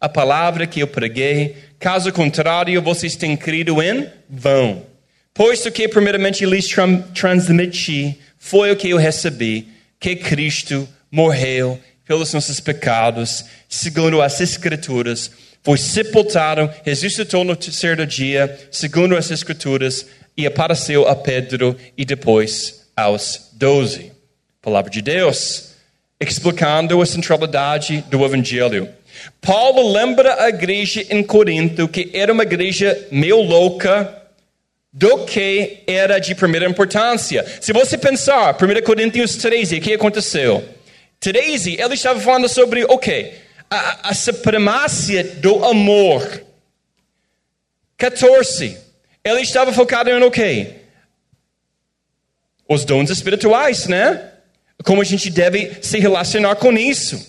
à 0.00 0.08
palavra 0.08 0.66
que 0.66 0.80
eu 0.80 0.86
preguei. 0.86 1.56
Caso 1.78 2.12
contrário, 2.12 2.80
vocês 2.82 3.16
têm 3.16 3.36
crido 3.36 3.82
em 3.82 4.06
vão. 4.28 4.84
Pois 5.32 5.64
o 5.64 5.70
que 5.70 5.88
primeiramente 5.88 6.44
lhes 6.44 6.68
transmiti 7.14 8.18
foi 8.38 8.72
o 8.72 8.76
que 8.76 8.90
eu 8.90 8.96
recebi, 8.96 9.68
que 9.98 10.16
Cristo 10.16 10.88
morreu 11.10 11.78
pelos 12.06 12.32
nossos 12.32 12.58
pecados, 12.58 13.44
segundo 13.68 14.20
as 14.20 14.40
Escrituras, 14.40 15.30
foi 15.62 15.78
sepultado, 15.78 16.70
ressuscitou 16.84 17.44
no 17.44 17.54
terceiro 17.54 18.06
dia, 18.06 18.58
segundo 18.70 19.16
as 19.16 19.30
Escrituras, 19.30 20.06
e 20.36 20.46
apareceu 20.46 21.06
a 21.06 21.14
Pedro 21.14 21.76
e 21.96 22.04
depois 22.04 22.79
aos 22.96 23.50
doze. 23.52 24.12
Palavra 24.62 24.90
de 24.90 25.00
Deus, 25.00 25.70
explicando 26.20 27.00
a 27.00 27.06
centralidade 27.06 28.04
do 28.10 28.24
Evangelho. 28.24 28.88
Paulo 29.40 29.90
lembra 29.92 30.42
a 30.42 30.48
igreja 30.48 31.04
em 31.10 31.22
Corinto 31.22 31.88
que 31.88 32.10
era 32.12 32.32
uma 32.32 32.42
igreja 32.42 33.08
meio 33.10 33.40
louca 33.40 34.16
do 34.92 35.24
que 35.24 35.82
era 35.86 36.18
de 36.18 36.34
primeira 36.34 36.68
importância. 36.68 37.44
Se 37.60 37.72
você 37.72 37.96
pensar, 37.96 38.54
1 38.54 38.82
Coríntios 38.84 39.36
13, 39.36 39.76
o 39.76 39.80
que 39.80 39.94
aconteceu? 39.94 40.64
13, 41.20 41.80
ele 41.80 41.94
estava 41.94 42.18
falando 42.18 42.48
sobre, 42.48 42.84
ok, 42.84 43.34
a, 43.70 44.10
a 44.10 44.14
supremacia 44.14 45.22
do 45.22 45.64
amor. 45.64 46.44
14, 47.96 48.76
ele 49.22 49.40
estava 49.42 49.72
focado 49.72 50.10
em 50.10 50.20
o 50.20 50.26
okay, 50.26 50.79
os 52.70 52.84
dons 52.84 53.10
espirituais, 53.10 53.88
né? 53.88 54.22
Como 54.84 55.02
a 55.02 55.04
gente 55.04 55.28
deve 55.28 55.72
se 55.82 55.98
relacionar 55.98 56.54
com 56.54 56.72
isso. 56.72 57.20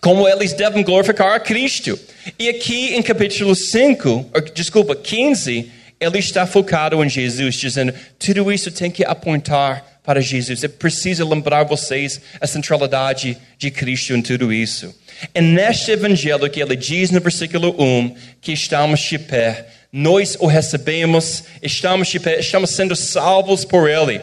Como 0.00 0.28
eles 0.28 0.52
devem 0.52 0.84
glorificar 0.84 1.34
a 1.34 1.40
Cristo. 1.40 1.98
E 2.38 2.48
aqui 2.48 2.94
em 2.94 3.02
capítulo 3.02 3.52
5, 3.54 4.30
desculpa, 4.54 4.94
15, 4.94 5.70
ele 5.98 6.18
está 6.18 6.46
focado 6.46 7.04
em 7.04 7.08
Jesus, 7.08 7.56
dizendo: 7.56 7.92
tudo 8.16 8.52
isso 8.52 8.70
tem 8.70 8.92
que 8.92 9.04
apontar 9.04 10.00
para 10.04 10.20
Jesus. 10.20 10.62
É 10.62 10.68
preciso 10.68 11.28
lembrar 11.28 11.64
vocês 11.64 12.20
a 12.40 12.46
centralidade 12.46 13.36
de 13.58 13.72
Cristo 13.72 14.14
em 14.14 14.22
tudo 14.22 14.52
isso. 14.52 14.94
E 15.34 15.40
neste 15.40 15.90
evangelho 15.90 16.48
que 16.48 16.62
ele 16.62 16.76
diz 16.76 17.10
no 17.10 17.20
versículo 17.20 17.74
1 17.76 18.14
que 18.40 18.52
estamos 18.52 19.00
de 19.00 19.18
pé, 19.18 19.66
nós 19.92 20.36
o 20.38 20.46
recebemos, 20.46 21.42
estamos 21.60 22.06
de 22.06 22.20
pé, 22.20 22.38
estamos 22.38 22.70
sendo 22.70 22.94
salvos 22.94 23.64
por 23.64 23.90
ele. 23.90 24.20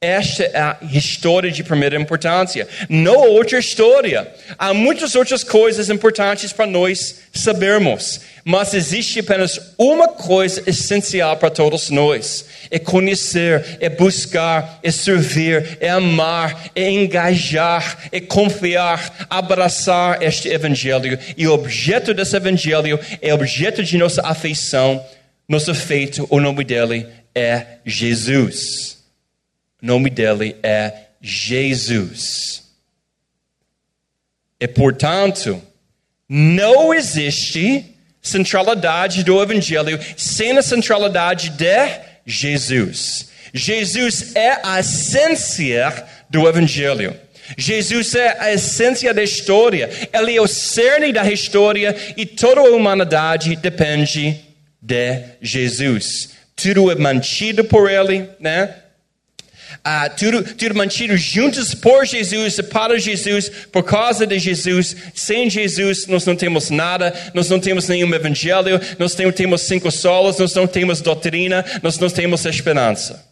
Esta 0.00 0.44
é 0.44 0.60
a 0.60 0.78
história 0.92 1.50
de 1.50 1.64
primeira 1.64 2.00
importância, 2.00 2.68
não 2.88 3.16
outra 3.16 3.58
história. 3.58 4.32
Há 4.56 4.72
muitas 4.72 5.16
outras 5.16 5.42
coisas 5.42 5.90
importantes 5.90 6.52
para 6.52 6.66
nós 6.66 7.22
sabermos, 7.32 8.20
mas 8.44 8.74
existe 8.74 9.18
apenas 9.18 9.58
uma 9.76 10.06
coisa 10.06 10.62
essencial 10.70 11.36
para 11.36 11.50
todos 11.50 11.90
nós: 11.90 12.44
é 12.70 12.78
conhecer, 12.78 13.76
é 13.80 13.88
buscar, 13.88 14.78
é 14.84 14.92
servir, 14.92 15.76
é 15.80 15.88
amar, 15.88 16.70
é 16.76 16.88
engajar, 16.88 18.08
é 18.12 18.20
confiar, 18.20 19.26
abraçar 19.28 20.22
este 20.22 20.48
evangelho. 20.48 21.18
E 21.36 21.48
o 21.48 21.52
objeto 21.52 22.14
desse 22.14 22.36
evangelho 22.36 23.00
é 23.20 23.34
objeto 23.34 23.82
de 23.82 23.98
nossa 23.98 24.24
afeição, 24.24 25.04
nosso 25.48 25.74
feito, 25.74 26.24
o 26.30 26.38
nome 26.38 26.62
dele 26.62 27.04
é 27.34 27.66
Jesus. 27.84 28.97
O 29.82 29.86
nome 29.86 30.10
dele 30.10 30.56
é 30.62 30.92
Jesus. 31.20 32.64
E 34.60 34.66
portanto, 34.66 35.62
não 36.28 36.92
existe 36.92 37.94
centralidade 38.20 39.22
do 39.22 39.40
Evangelho 39.40 39.98
sem 40.16 40.56
a 40.58 40.62
centralidade 40.62 41.50
de 41.50 42.00
Jesus. 42.26 43.28
Jesus 43.54 44.34
é 44.36 44.58
a 44.62 44.80
essência 44.80 46.04
do 46.28 46.46
Evangelho. 46.46 47.14
Jesus 47.56 48.14
é 48.14 48.36
a 48.38 48.52
essência 48.52 49.14
da 49.14 49.22
história. 49.22 49.88
Ele 50.12 50.36
é 50.36 50.40
o 50.40 50.46
cerne 50.46 51.12
da 51.12 51.30
história 51.30 51.96
e 52.16 52.26
toda 52.26 52.60
a 52.60 52.70
humanidade 52.70 53.56
depende 53.56 54.38
de 54.82 55.24
Jesus. 55.40 56.30
Tudo 56.54 56.90
é 56.90 56.94
mantido 56.94 57.64
por 57.64 57.90
Ele, 57.90 58.28
né? 58.38 58.74
Uh, 59.88 60.14
tudo, 60.18 60.42
tudo 60.42 60.74
mantido 60.74 61.16
juntos 61.16 61.74
por 61.74 62.04
Jesus, 62.04 62.60
para 62.60 62.98
Jesus, 62.98 63.48
por 63.72 63.82
causa 63.82 64.26
de 64.26 64.38
Jesus. 64.38 64.94
Sem 65.14 65.48
Jesus, 65.48 66.06
nós 66.06 66.26
não 66.26 66.36
temos 66.36 66.68
nada, 66.68 67.14
nós 67.32 67.48
não 67.48 67.58
temos 67.58 67.88
nenhum 67.88 68.14
evangelho, 68.14 68.78
nós 68.98 69.16
não 69.16 69.32
temos 69.32 69.62
cinco 69.62 69.90
solos, 69.90 70.36
nós 70.36 70.52
não 70.52 70.66
temos 70.66 71.00
doutrina, 71.00 71.64
nós 71.82 71.98
não 71.98 72.10
temos 72.10 72.44
esperança. 72.44 73.26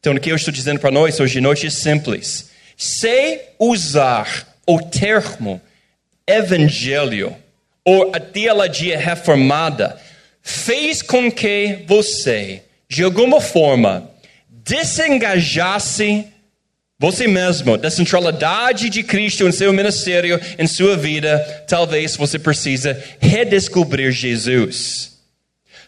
Então, 0.00 0.12
o 0.12 0.18
que 0.18 0.32
eu 0.32 0.34
estou 0.34 0.52
dizendo 0.52 0.80
para 0.80 0.90
nós 0.90 1.20
hoje 1.20 1.34
de 1.34 1.40
noite 1.40 1.68
é 1.68 1.70
simples. 1.70 2.50
Se 2.76 3.38
usar 3.60 4.48
o 4.66 4.82
termo 4.82 5.60
evangelho 6.26 7.36
ou 7.84 8.10
a 8.12 8.18
teologia 8.18 8.98
reformada 8.98 9.96
fez 10.42 11.00
com 11.00 11.30
que 11.30 11.84
você, 11.86 12.64
de 12.88 13.04
alguma 13.04 13.40
forma, 13.40 14.10
desengajasse 14.64 16.26
você 17.02 17.26
mesmo, 17.26 17.76
da 17.76 17.90
centralidade 17.90 18.88
de 18.88 19.02
Cristo 19.02 19.42
em 19.48 19.50
seu 19.50 19.72
ministério, 19.72 20.40
em 20.56 20.68
sua 20.68 20.96
vida, 20.96 21.64
talvez 21.66 22.14
você 22.14 22.38
precisa 22.38 22.96
redescobrir 23.18 24.12
Jesus. 24.12 25.18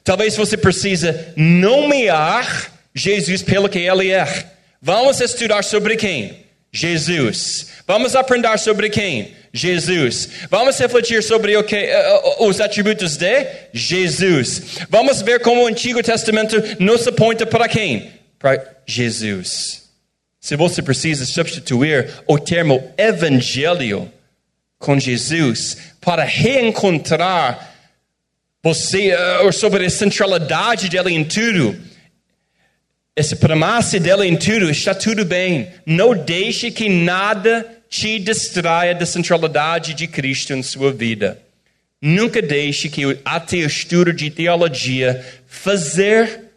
Talvez 0.02 0.36
você 0.36 0.56
precisa 0.56 1.32
nomear 1.36 2.72
Jesus 2.92 3.42
pelo 3.42 3.68
que 3.68 3.78
ele 3.78 4.10
é. 4.10 4.26
Vamos 4.82 5.20
estudar 5.20 5.62
sobre 5.62 5.94
quem? 5.94 6.46
Jesus. 6.72 7.68
Vamos 7.86 8.16
aprender 8.16 8.58
sobre 8.58 8.90
quem? 8.90 9.36
Jesus. 9.52 10.28
Vamos 10.50 10.76
refletir 10.80 11.22
sobre 11.22 11.62
que, 11.62 11.76
uh, 11.76 12.44
os 12.48 12.60
atributos 12.60 13.16
de 13.16 13.46
Jesus. 13.72 14.78
Vamos 14.90 15.22
ver 15.22 15.38
como 15.38 15.62
o 15.62 15.66
Antigo 15.68 16.02
Testamento 16.02 16.60
nos 16.80 17.06
aponta 17.06 17.46
para 17.46 17.68
quem? 17.68 18.23
Para 18.44 18.76
Jesus. 18.86 19.84
Se 20.38 20.54
você 20.54 20.82
precisa 20.82 21.24
substituir 21.24 22.10
o 22.26 22.38
termo 22.38 22.92
evangelho 22.98 24.12
com 24.78 25.00
Jesus 25.00 25.78
para 25.98 26.24
reencontrar 26.24 27.74
você 28.62 29.14
uh, 29.14 29.50
sobre 29.50 29.86
a 29.86 29.88
centralidade 29.88 30.90
dele 30.90 31.14
em 31.14 31.24
tudo, 31.24 31.74
essa 33.16 33.34
promessa 33.34 33.98
dele 33.98 34.26
em 34.26 34.36
tudo, 34.36 34.70
está 34.70 34.94
tudo 34.94 35.24
bem. 35.24 35.72
Não 35.86 36.14
deixe 36.14 36.70
que 36.70 36.86
nada 36.86 37.66
te 37.88 38.18
distraia 38.18 38.94
da 38.94 39.06
centralidade 39.06 39.94
de 39.94 40.06
Cristo 40.06 40.52
em 40.52 40.62
sua 40.62 40.92
vida. 40.92 41.40
Nunca 41.98 42.42
deixe 42.42 42.90
que 42.90 43.18
até 43.24 43.56
o 43.56 43.66
estudo 43.66 44.12
de 44.12 44.28
teologia 44.30 45.24
fazer 45.46 46.50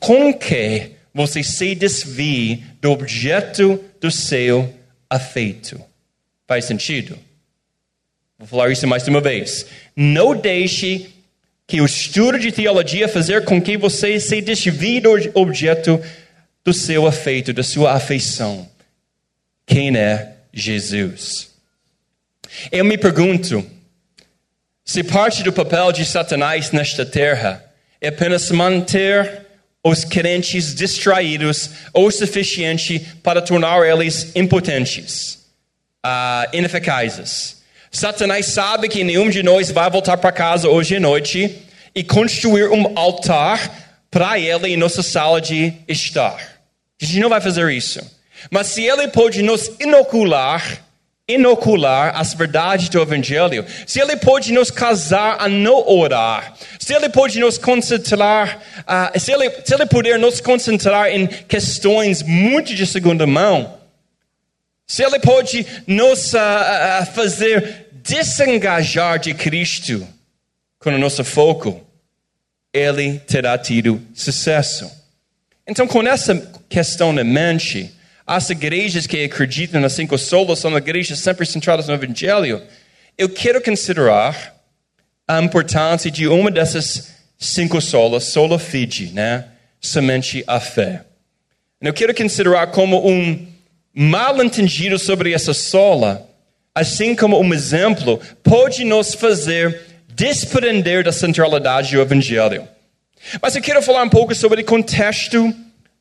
com 0.00 0.32
que 0.32 0.94
você 1.14 1.44
se 1.44 1.76
desvie 1.76 2.64
do 2.80 2.90
objeto 2.90 3.82
do 4.00 4.10
seu 4.10 4.74
afeito. 5.08 5.80
Faz 6.46 6.64
sentido? 6.64 7.16
Vou 8.36 8.48
falar 8.48 8.72
isso 8.72 8.86
mais 8.86 9.06
uma 9.06 9.20
vez. 9.20 9.64
Não 9.94 10.36
deixe 10.36 11.06
que 11.66 11.80
o 11.80 11.86
estudo 11.86 12.38
de 12.38 12.50
teologia 12.50 13.08
fazer 13.08 13.44
com 13.44 13.62
que 13.62 13.76
você 13.76 14.18
se 14.18 14.40
desvie 14.42 15.00
do 15.00 15.10
objeto 15.34 16.02
do 16.64 16.74
seu 16.74 17.06
afeito, 17.06 17.52
da 17.52 17.62
sua 17.62 17.92
afeição. 17.92 18.68
Quem 19.64 19.96
é 19.96 20.34
Jesus? 20.52 21.52
Eu 22.72 22.84
me 22.84 22.98
pergunto 22.98 23.64
se 24.84 25.02
parte 25.02 25.42
do 25.42 25.52
papel 25.52 25.92
de 25.92 26.04
Satanás 26.04 26.70
nesta 26.70 27.06
terra 27.06 27.64
é 28.00 28.08
apenas 28.08 28.50
manter 28.50 29.43
os 29.84 30.04
crentes 30.04 30.74
distraídos 30.74 31.70
o 31.92 32.10
suficiente 32.10 32.98
para 33.22 33.42
tornar 33.42 33.86
eles 33.86 34.32
impotentes, 34.34 35.38
uh, 36.04 36.56
ineficazes 36.56 37.54
Satanás 37.94 38.46
sabe 38.46 38.88
que 38.88 39.04
nenhum 39.04 39.30
de 39.30 39.40
nós 39.40 39.70
vai 39.70 39.88
voltar 39.88 40.16
para 40.16 40.32
casa 40.32 40.68
hoje 40.68 40.96
à 40.96 41.00
noite 41.00 41.62
e 41.94 42.02
construir 42.02 42.68
um 42.68 42.98
altar 42.98 43.70
para 44.10 44.36
ele 44.36 44.66
em 44.66 44.76
nossa 44.76 45.00
sala 45.00 45.40
de 45.40 45.72
estar. 45.86 46.58
A 47.00 47.04
gente 47.04 47.20
não 47.20 47.28
vai 47.28 47.40
fazer 47.40 47.70
isso. 47.72 48.00
Mas 48.50 48.66
se 48.66 48.82
ele 48.82 49.06
pode 49.06 49.42
nos 49.42 49.70
inocular, 49.78 50.84
inocular 51.26 52.18
as 52.18 52.34
verdades 52.34 52.88
do 52.90 53.00
Evangelho, 53.00 53.64
se 53.86 53.98
ele 53.98 54.16
pode 54.16 54.52
nos 54.52 54.70
casar 54.70 55.36
a 55.40 55.48
não 55.48 55.88
orar, 55.88 56.54
se 56.78 56.92
ele 56.92 57.08
pode 57.08 57.40
nos 57.40 57.56
concentrar, 57.56 58.60
uh, 58.80 59.18
se, 59.18 59.32
ele, 59.32 59.50
se 59.64 59.74
ele 59.74 59.86
puder 59.86 60.18
nos 60.18 60.40
concentrar 60.40 61.08
em 61.08 61.26
questões 61.26 62.22
muito 62.22 62.74
de 62.74 62.86
segunda 62.86 63.26
mão, 63.26 63.78
se 64.86 65.02
ele 65.02 65.18
pode 65.18 65.66
nos 65.86 66.34
uh, 66.34 67.06
fazer 67.14 67.86
desengajar 67.92 69.18
de 69.18 69.32
Cristo 69.32 70.06
com 70.78 70.90
o 70.90 70.98
nosso 70.98 71.24
foco, 71.24 71.80
ele 72.70 73.18
terá 73.20 73.56
tido 73.56 74.02
sucesso. 74.12 74.90
Então, 75.66 75.86
com 75.86 76.02
essa 76.02 76.36
questão 76.68 77.18
em 77.18 77.24
mente, 77.24 77.90
as 78.26 78.50
igrejas 78.50 79.06
que 79.06 79.24
acreditam 79.24 79.80
nas 79.80 79.92
cinco 79.92 80.16
solas 80.16 80.58
são 80.58 80.76
igrejas 80.76 81.18
sempre 81.18 81.46
centradas 81.46 81.88
no 81.88 81.94
Evangelho. 81.94 82.62
Eu 83.16 83.28
quero 83.28 83.62
considerar 83.62 84.54
a 85.26 85.40
importância 85.40 86.10
de 86.10 86.26
uma 86.26 86.50
dessas 86.50 87.14
cinco 87.38 87.80
solas, 87.80 88.24
sola 88.24 88.58
fide, 88.58 89.12
né? 89.12 89.46
Somente 89.80 90.42
a 90.46 90.58
fé. 90.58 91.04
Eu 91.80 91.92
quero 91.92 92.14
considerar 92.14 92.68
como 92.68 93.06
um 93.06 93.46
mal 93.92 94.42
entendido 94.42 94.98
sobre 94.98 95.32
essa 95.32 95.52
sola 95.52 96.28
assim 96.74 97.14
como 97.14 97.40
um 97.40 97.54
exemplo, 97.54 98.20
pode 98.42 98.84
nos 98.84 99.14
fazer 99.14 99.80
desprender 100.08 101.04
da 101.04 101.12
centralidade 101.12 101.94
do 101.94 102.02
Evangelho. 102.02 102.68
Mas 103.40 103.54
eu 103.54 103.62
quero 103.62 103.80
falar 103.80 104.02
um 104.02 104.08
pouco 104.08 104.34
sobre 104.34 104.62
o 104.62 104.64
contexto 104.64 105.54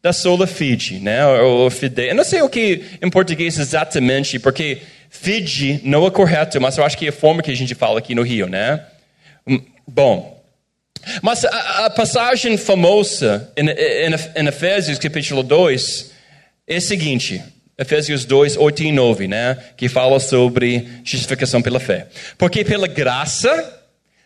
da 0.04 0.12
sola 0.12 0.46
fide, 0.46 1.00
né? 1.00 1.26
Ou 1.26 1.70
fide. 1.72 2.10
Eu 2.10 2.16
não 2.16 2.26
sei 2.26 2.42
o 2.42 2.50
que 2.50 2.84
em 3.02 3.10
português 3.10 3.58
exatamente, 3.58 4.38
porque 4.38 4.80
fide 5.10 5.80
não 5.84 6.06
é 6.06 6.12
correto, 6.12 6.60
mas 6.60 6.78
eu 6.78 6.84
acho 6.84 6.98
que 6.98 7.06
é 7.06 7.10
a 7.10 7.14
forma 7.14 7.42
que 7.42 7.50
a 7.50 7.56
gente 7.56 7.74
fala 7.74 8.00
aqui 8.00 8.14
no 8.14 8.22
Rio, 8.22 8.48
né? 8.48 8.84
Hum, 9.48 9.62
bom, 9.88 10.44
mas 11.22 11.46
a, 11.46 11.86
a 11.86 11.90
passagem 11.90 12.58
famosa 12.58 13.52
em, 13.56 13.70
em, 13.70 14.44
em 14.44 14.48
Efésios 14.48 15.00
capítulo 15.00 15.42
2 15.42 16.12
é 16.68 16.76
a 16.76 16.82
seguinte: 16.82 17.42
Efésios 17.78 18.26
2, 18.26 18.58
8 18.58 18.84
e 18.84 18.92
9, 18.92 19.28
né? 19.28 19.58
Que 19.78 19.88
fala 19.88 20.20
sobre 20.20 20.88
justificação 21.04 21.62
pela 21.62 21.80
fé. 21.80 22.08
Porque 22.38 22.64
pela 22.66 22.88
graça 22.88 23.82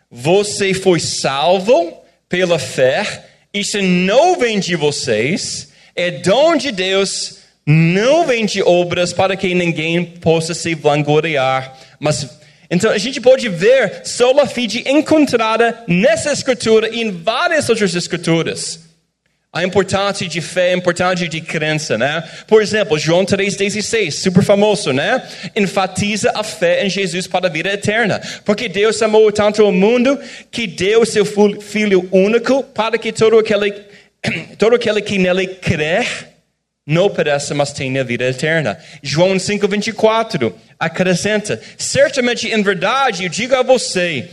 você 0.09 0.73
foi 0.73 0.99
salvo 0.99 2.01
pela 2.29 2.57
fé, 2.57 3.25
isso 3.59 3.81
não 3.81 4.37
vem 4.37 4.59
de 4.59 4.75
vocês, 4.75 5.69
é 5.95 6.11
dom 6.11 6.55
de 6.55 6.71
Deus, 6.71 7.37
não 7.65 8.25
vem 8.25 8.45
de 8.45 8.61
obras 8.61 9.11
para 9.13 9.35
que 9.35 9.53
ninguém 9.53 10.03
possa 10.05 10.53
se 10.53 10.73
vangloriar. 10.73 11.77
Mas 11.99 12.27
então 12.69 12.91
a 12.91 12.97
gente 12.97 13.21
pode 13.21 13.47
ver 13.49 14.01
sola 14.05 14.45
fide 14.45 14.83
encontrada 14.89 15.83
nessa 15.87 16.31
escritura 16.31 16.89
e 16.89 17.01
em 17.01 17.11
várias 17.11 17.69
outras 17.69 17.95
escrituras 17.95 18.86
a 19.51 19.63
importância 19.63 20.27
de 20.27 20.41
fé, 20.41 20.73
a 20.73 20.77
importância 20.77 21.27
de 21.27 21.41
crença, 21.41 21.97
né? 21.97 22.23
Por 22.47 22.61
exemplo, 22.61 22.99
João 22.99 23.25
3,16, 23.25 24.11
super 24.11 24.43
famoso, 24.43 24.91
né? 24.91 25.23
Enfatiza 25.55 26.31
a 26.35 26.43
fé 26.43 26.85
em 26.85 26.89
Jesus 26.89 27.27
para 27.27 27.47
a 27.47 27.49
vida 27.49 27.69
eterna. 27.69 28.21
Porque 28.43 28.67
Deus 28.67 29.01
amou 29.01 29.31
tanto 29.31 29.63
o 29.63 29.71
mundo 29.71 30.19
que 30.51 30.67
deu 30.67 31.05
seu 31.05 31.25
Filho 31.25 32.07
único 32.11 32.63
para 32.63 32.97
que 32.97 33.11
todo 33.11 33.39
aquele, 33.39 33.73
todo 34.57 34.75
aquele 34.75 35.01
que 35.01 35.17
nele 35.17 35.47
crê 35.47 36.05
não 36.85 37.09
pereça, 37.09 37.53
mas 37.53 37.73
tenha 37.73 38.03
vida 38.03 38.25
eterna. 38.25 38.77
João 39.03 39.35
5,24 39.35 40.53
acrescenta: 40.79 41.59
Certamente, 41.77 42.47
em 42.47 42.61
verdade, 42.61 43.23
eu 43.25 43.29
digo 43.29 43.55
a 43.55 43.63
você, 43.63 44.29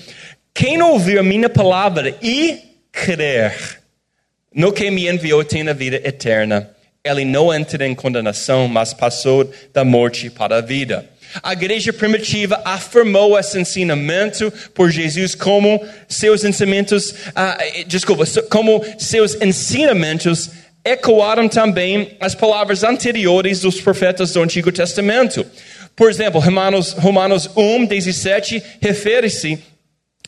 quem 0.54 0.80
ouvir 0.80 1.18
a 1.18 1.22
minha 1.22 1.48
palavra 1.48 2.14
e 2.22 2.58
crer, 2.92 3.80
no 4.54 4.72
que 4.72 4.90
me 4.90 5.08
enviou 5.08 5.44
tem 5.44 5.68
a 5.68 5.72
vida 5.72 5.96
eterna. 5.96 6.70
Ele 7.02 7.24
não 7.24 7.52
entra 7.52 7.86
em 7.86 7.94
condenação, 7.94 8.68
mas 8.68 8.94
passou 8.94 9.50
da 9.72 9.84
morte 9.84 10.30
para 10.30 10.58
a 10.58 10.60
vida. 10.60 11.04
A 11.42 11.52
igreja 11.52 11.92
primitiva 11.92 12.62
afirmou 12.64 13.38
esse 13.38 13.58
ensinamento 13.58 14.52
por 14.72 14.90
Jesus 14.90 15.34
como 15.34 15.84
seus 16.08 16.44
ensinamentos, 16.44 17.10
uh, 17.10 17.84
desculpa, 17.86 18.24
como 18.48 18.82
seus 18.98 19.34
ensinamentos 19.42 20.50
ecoaram 20.84 21.48
também 21.48 22.16
as 22.20 22.34
palavras 22.34 22.84
anteriores 22.84 23.60
dos 23.60 23.80
profetas 23.80 24.32
do 24.32 24.42
Antigo 24.42 24.70
Testamento. 24.70 25.44
Por 25.96 26.10
exemplo, 26.10 26.40
Romanos, 26.40 26.92
Romanos 26.92 27.50
1, 27.56 27.86
17 27.86 28.62
refere-se 28.80 29.58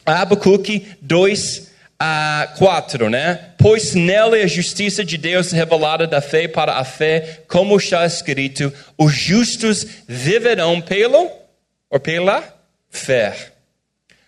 a 0.05 0.23
Abacuque 0.23 0.87
2, 1.03 1.71
a 1.99 2.53
4, 2.59 3.09
né? 3.09 3.53
Pois 3.59 3.95
nela 3.95 4.39
é 4.39 4.45
a 4.45 4.49
justiça 4.49 5.05
de 5.05 5.17
Deus 5.17 5.53
revelada 5.53 6.07
da 6.07 6.21
fé 6.21 6.47
para 6.47 6.75
a 6.75 6.85
fé, 6.85 7.43
como 7.49 7.77
está 7.77 8.05
escrito: 8.05 8.73
os 8.99 9.13
justos 9.13 9.87
viverão 10.07 10.81
pelo 10.81 11.31
ou 11.91 12.01
pela 12.01 12.45
fé. 12.91 13.53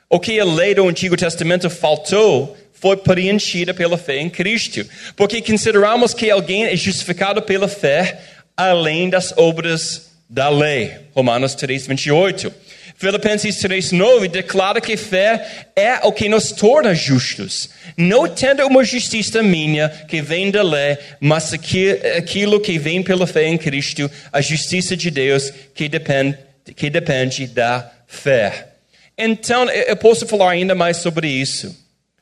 O 0.09 0.18
que 0.18 0.40
a 0.40 0.44
lei 0.44 0.74
do 0.74 0.88
Antigo 0.88 1.16
Testamento 1.16 1.68
faltou 1.68 2.57
foi 2.72 2.96
preenchida 2.96 3.74
pela 3.74 3.98
fé 3.98 4.18
em 4.18 4.31
Cristo, 4.31 4.87
porque 5.16 5.42
consideramos 5.42 6.14
que 6.14 6.31
alguém 6.31 6.64
é 6.64 6.76
justificado 6.76 7.42
pela 7.42 7.68
fé 7.68 8.18
além 8.57 9.11
das 9.11 9.33
obras 9.37 10.11
da 10.28 10.48
lei. 10.48 10.96
Romanos 11.14 11.54
3, 11.54 11.87
28. 11.87 12.52
Filipenses 12.98 13.62
3,9 13.62 14.26
declara 14.26 14.80
que 14.80 14.96
fé 14.96 15.68
é 15.76 16.00
o 16.02 16.11
que 16.11 16.28
nos 16.28 16.50
torna 16.50 16.92
justos, 16.96 17.70
não 17.96 18.26
tendo 18.26 18.66
uma 18.66 18.82
justiça 18.82 19.40
minha 19.40 19.88
que 19.88 20.20
vem 20.20 20.50
da 20.50 20.64
lei, 20.64 20.98
mas 21.20 21.52
aquilo 21.52 22.58
que 22.58 22.76
vem 22.76 23.00
pela 23.00 23.24
fé 23.24 23.46
em 23.46 23.56
Cristo, 23.56 24.11
a 24.32 24.40
justiça 24.40 24.96
de 24.96 25.12
Deus 25.12 25.52
que 25.72 25.88
depende, 25.88 26.38
que 26.74 26.90
depende 26.90 27.46
da 27.46 27.88
fé. 28.08 28.70
Então, 29.16 29.70
eu 29.70 29.96
posso 29.96 30.26
falar 30.26 30.50
ainda 30.50 30.74
mais 30.74 30.96
sobre 30.96 31.28
isso, 31.28 31.76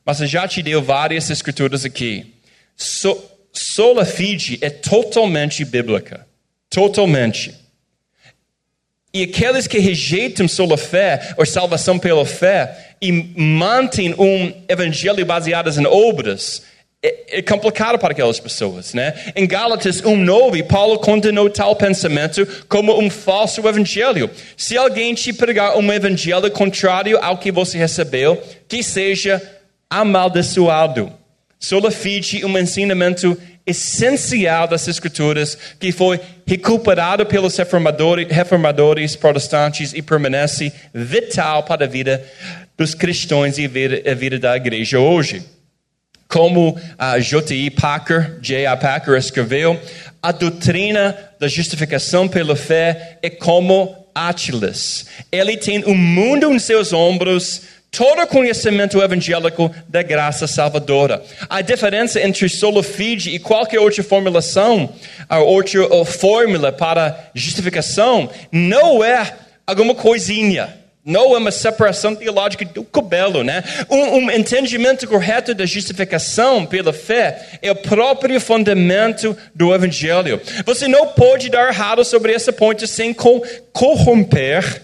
mas 0.05 0.21
eu 0.21 0.27
já 0.27 0.47
te 0.47 0.61
dei 0.61 0.75
várias 0.75 1.27
escrituras 1.31 1.85
aqui. 1.85 2.35
So, 2.75 3.19
sola 3.51 4.05
fide 4.05 4.59
é 4.61 4.69
totalmente 4.69 5.65
bíblica. 5.65 6.27
Totalmente. 6.69 7.66
E 9.17 9.23
aqueles 9.23 9.65
que 9.65 9.79
rejeitam 9.79 10.47
sola 10.47 10.77
fé, 10.77 11.33
ou 11.37 11.43
salvação 11.43 11.97
pela 11.97 12.23
fé, 12.23 12.93
e 13.01 13.11
mantêm 13.11 14.13
um 14.13 14.53
evangelho 14.69 15.25
baseado 15.25 15.71
em 15.71 15.87
obras, 15.87 16.61
é, 17.01 17.39
é, 17.39 17.41
complicado 17.41 17.97
para 17.97 18.11
aquelas 18.11 18.39
pessoas, 18.39 18.93
né? 18.93 19.15
Em 19.35 19.47
Gálatas 19.47 20.03
1:9, 20.03 20.61
Paulo 20.67 20.99
condenou 20.99 21.49
tal 21.49 21.75
pensamento 21.75 22.47
como 22.69 22.95
um 22.99 23.09
falso 23.09 23.59
evangelho. 23.67 24.29
Se 24.55 24.77
alguém 24.77 25.15
te 25.15 25.33
pregar 25.33 25.75
um 25.77 25.91
evangelho 25.91 26.51
contrário 26.51 27.17
ao 27.19 27.39
que 27.39 27.51
você 27.51 27.75
recebeu, 27.75 28.39
que 28.67 28.83
seja 28.83 29.41
amaldiçoado. 29.89 31.11
Sola 31.59 31.89
fide 31.89 32.45
um 32.45 32.55
ensinamento 32.55 33.35
essencial 33.67 34.67
das 34.67 34.87
Escrituras 34.87 35.57
que 35.77 35.91
foi 35.91 36.19
recuperado 36.47 37.25
pelos 37.25 37.57
reformadores, 37.57 38.27
reformadores 38.29 39.15
protestantes 39.15 39.93
e 39.93 40.01
permanece 40.01 40.71
vital 40.93 41.63
para 41.63 41.83
a 41.83 41.87
vida 41.87 42.23
dos 42.77 42.95
cristãos 42.95 43.57
e 43.57 43.65
a 43.65 43.67
vida, 43.67 44.09
a 44.09 44.13
vida 44.13 44.39
da 44.39 44.55
igreja 44.55 44.99
hoje. 44.99 45.43
Como 46.29 46.79
a 46.97 47.19
J.I. 47.19 47.69
Packer. 47.71 48.39
Packer 48.81 49.15
escreveu, 49.15 49.79
a 50.21 50.31
doutrina 50.31 51.15
da 51.39 51.47
justificação 51.47 52.27
pela 52.27 52.55
fé 52.55 53.17
é 53.21 53.29
como 53.29 54.07
Atlas. 54.13 55.05
Ele 55.31 55.55
tem 55.57 55.85
um 55.85 55.95
mundo 55.95 56.51
em 56.51 56.59
seus 56.59 56.91
ombros, 56.91 57.61
todo 57.97 58.27
conhecimento 58.27 59.01
evangélico 59.01 59.73
da 59.89 60.03
graça 60.03 60.45
salvadora. 60.45 61.23
A 61.49 61.61
diferença 61.61 62.21
entre 62.21 62.47
sola 62.47 62.83
fide 62.83 63.31
e 63.31 63.39
qualquer 63.39 63.79
outra 63.79 64.03
formulação, 64.03 64.93
outra 65.27 66.05
fórmula 66.05 66.71
para 66.71 67.31
justificação, 67.33 68.29
não 68.51 69.03
é 69.03 69.33
alguma 69.65 69.95
coisinha. 69.95 70.77
Não 71.03 71.33
é 71.33 71.39
uma 71.39 71.51
separação 71.51 72.13
teológica 72.13 72.65
do 72.65 72.83
cabelo, 72.83 73.41
né? 73.41 73.63
Um, 73.89 74.17
um, 74.17 74.31
entendimento 74.31 75.07
correto 75.07 75.55
da 75.55 75.65
justificação 75.65 76.65
pela 76.65 76.91
fé 76.91 77.57
é 77.61 77.71
o 77.71 77.75
próprio 77.75 78.39
fundamento 78.41 79.35
do 79.55 79.73
Evangelho. 79.73 80.39
Você 80.65 80.87
não 80.87 81.07
pode 81.07 81.49
dar 81.49 81.69
errado 81.69 82.03
sobre 82.03 82.33
esse 82.33 82.51
ponto 82.51 82.85
sem 82.85 83.15
corromper 83.71 84.81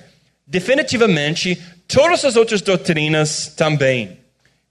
definitivamente 0.47 1.59
Todas 1.93 2.25
as 2.25 2.35
outras 2.35 2.59
doutrinas 2.59 3.53
também. 3.55 4.17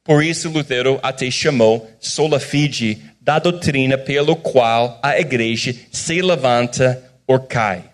Por 0.02 0.24
isso, 0.24 0.50
Lutero 0.50 0.98
até 1.04 1.30
chamou 1.30 1.88
sola 2.00 2.40
fide 2.40 3.00
da 3.20 3.38
doutrina 3.38 3.96
pelo 3.96 4.34
qual 4.34 4.98
a 5.00 5.16
igreja 5.16 5.72
se 5.92 6.20
levanta 6.20 7.00
ou 7.24 7.38
cai. 7.38 7.84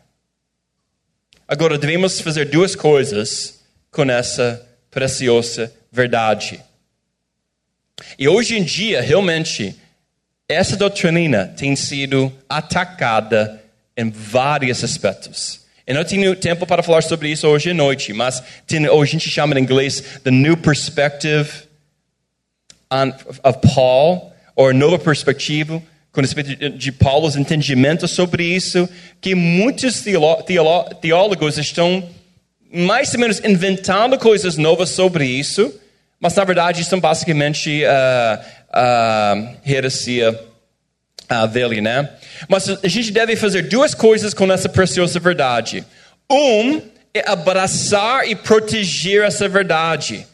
Agora, 1.46 1.76
devemos 1.76 2.22
fazer 2.22 2.46
duas 2.46 2.74
coisas 2.74 3.60
com 3.90 4.04
essa 4.04 4.66
preciosa 4.90 5.70
verdade. 5.92 6.64
E 8.18 8.26
hoje 8.26 8.56
em 8.56 8.64
dia, 8.64 9.02
realmente, 9.02 9.76
essa 10.48 10.74
doutrina 10.74 11.52
tem 11.54 11.76
sido 11.76 12.32
atacada 12.48 13.62
em 13.94 14.08
vários 14.08 14.82
aspectos. 14.82 15.67
Eu 15.88 15.94
não 15.94 16.05
tenho 16.05 16.37
tempo 16.37 16.66
para 16.66 16.83
falar 16.83 17.03
sobre 17.03 17.31
isso 17.31 17.48
hoje 17.48 17.70
à 17.70 17.74
noite, 17.74 18.12
mas 18.12 18.42
tem, 18.66 18.85
a 18.85 19.05
gente 19.07 19.31
chama 19.31 19.59
em 19.59 19.62
inglês 19.62 20.20
The 20.22 20.31
New 20.31 20.59
Perspective 20.59 21.48
on, 22.92 23.11
of 23.42 23.59
Paul, 23.74 24.31
ou 24.55 24.74
Nova 24.74 24.98
Perspectiva, 24.98 25.83
com 26.12 26.20
respeito 26.20 26.68
de 26.68 26.92
Paulo, 26.92 27.27
entendimento 27.38 28.07
sobre 28.07 28.44
isso, 28.44 28.87
que 29.18 29.35
muitos 29.35 30.05
teólogos 31.01 31.57
estão 31.57 32.07
mais 32.70 33.14
ou 33.14 33.20
menos 33.20 33.42
inventando 33.42 34.18
coisas 34.18 34.59
novas 34.59 34.90
sobre 34.90 35.24
isso, 35.24 35.74
mas 36.20 36.35
na 36.35 36.44
verdade 36.44 36.85
são 36.85 37.01
basicamente 37.01 37.83
uh, 37.85 38.38
uh, 38.77 39.57
heresia 39.66 40.38
uh, 41.30 41.48
velha, 41.48 41.80
né? 41.80 42.10
Mas 42.48 42.68
a 42.68 42.88
gente 42.88 43.10
deve 43.10 43.36
fazer 43.36 43.62
duas 43.62 43.94
coisas 43.94 44.32
com 44.34 44.50
essa 44.52 44.68
preciosa 44.68 45.18
verdade. 45.20 45.84
Um 46.30 46.80
é 47.14 47.28
abraçar 47.28 48.28
e 48.28 48.34
proteger 48.34 49.24
essa 49.24 49.48
verdade, 49.48 50.26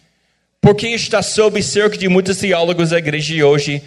porque 0.60 0.88
está 0.88 1.22
sob 1.22 1.62
cerco 1.62 1.96
de 1.96 2.08
muitos 2.08 2.38
teólogos 2.38 2.90
da 2.90 2.98
igreja 2.98 3.34
de 3.34 3.42
hoje. 3.42 3.82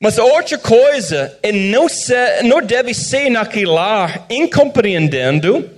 Mas 0.00 0.18
a 0.18 0.24
outra 0.24 0.58
coisa 0.58 1.38
é 1.42 1.52
não, 1.52 1.88
ser, 1.88 2.42
não 2.42 2.60
deve 2.60 2.92
ser 2.92 3.30
naquela 3.30 4.26
incompreendendo 4.28 5.70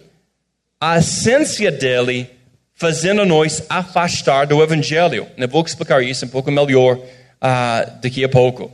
a 0.80 0.98
essência 0.98 1.70
dele, 1.70 2.30
fazendo 2.74 3.24
nós 3.26 3.62
afastar 3.68 4.46
do 4.46 4.62
evangelho. 4.62 5.26
Eu 5.37 5.48
vou 5.48 5.62
explicar 5.62 6.02
isso 6.02 6.24
um 6.24 6.28
pouco 6.28 6.50
melhor 6.50 6.96
uh, 6.96 8.00
daqui 8.00 8.24
a 8.24 8.28
pouco. 8.28 8.72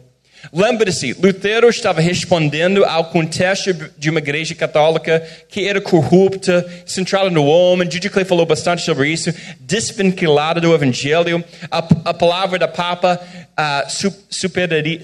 Lembre-se, 0.53 1.12
Lutero 1.14 1.68
estava 1.68 2.00
respondendo 2.00 2.85
ao 2.85 3.07
contexto 3.07 3.72
de 3.96 4.11
uma 4.11 4.18
igreja 4.18 4.55
católica 4.55 5.22
que 5.48 5.68
era 5.68 5.81
corrupta, 5.81 6.66
centrada 6.87 7.31
no 7.31 7.44
homem. 7.46 7.88
Didi 7.88 8.09
Clay 8.09 8.24
falou 8.24 8.46
bastante 8.46 8.83
sobre 8.83 9.09
isso, 9.09 9.33
desvinculada 9.61 10.61
do 10.61 10.74
evangelho. 10.74 11.44
A, 11.70 11.79
a 12.07 12.14
palavra 12.14 12.59
da 12.59 12.68
Papa 12.68 13.20
uh, 13.20 14.12
superaria, 14.29 15.00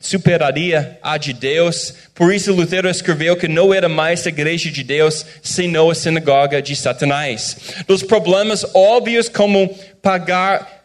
superaria 0.00 0.98
a 1.02 1.18
de 1.18 1.34
Deus. 1.34 1.94
Por 2.14 2.34
isso, 2.34 2.52
Lutero 2.52 2.88
escreveu 2.88 3.36
que 3.36 3.46
não 3.46 3.72
era 3.72 3.88
mais 3.88 4.26
a 4.26 4.30
igreja 4.30 4.70
de 4.70 4.82
Deus, 4.82 5.26
senão 5.42 5.90
a 5.90 5.94
sinagoga 5.94 6.62
de 6.62 6.74
Satanás. 6.74 7.56
Dos 7.86 8.02
problemas 8.02 8.64
óbvios 8.74 9.28
como 9.28 9.68
pagar 10.00 10.80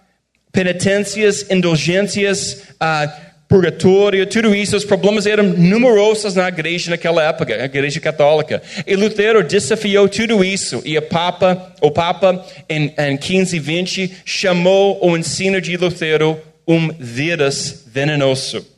penitências, 0.51 1.45
indulgências, 1.49 2.63
uh, 2.73 3.24
purgatório, 3.55 4.27
tudo 4.27 4.53
isso, 4.53 4.75
os 4.75 4.83
problemas 4.83 5.25
eram 5.25 5.45
numerosos 5.45 6.35
na 6.35 6.49
igreja 6.49 6.91
naquela 6.91 7.23
época, 7.23 7.55
a 7.55 7.63
igreja 7.63 8.01
católica. 8.01 8.61
E 8.85 8.97
Lutero 8.97 9.41
desafiou 9.41 10.09
tudo 10.09 10.43
isso, 10.43 10.81
e 10.83 10.97
o 10.97 11.01
Papa, 11.01 11.73
o 11.79 11.89
Papa 11.89 12.45
em, 12.67 12.93
em 12.97 13.11
1520, 13.11 14.11
chamou 14.25 14.99
o 15.01 15.15
ensino 15.15 15.61
de 15.61 15.77
Lutero 15.77 16.37
um 16.67 16.89
vírus 16.99 17.85
venenoso. 17.87 18.74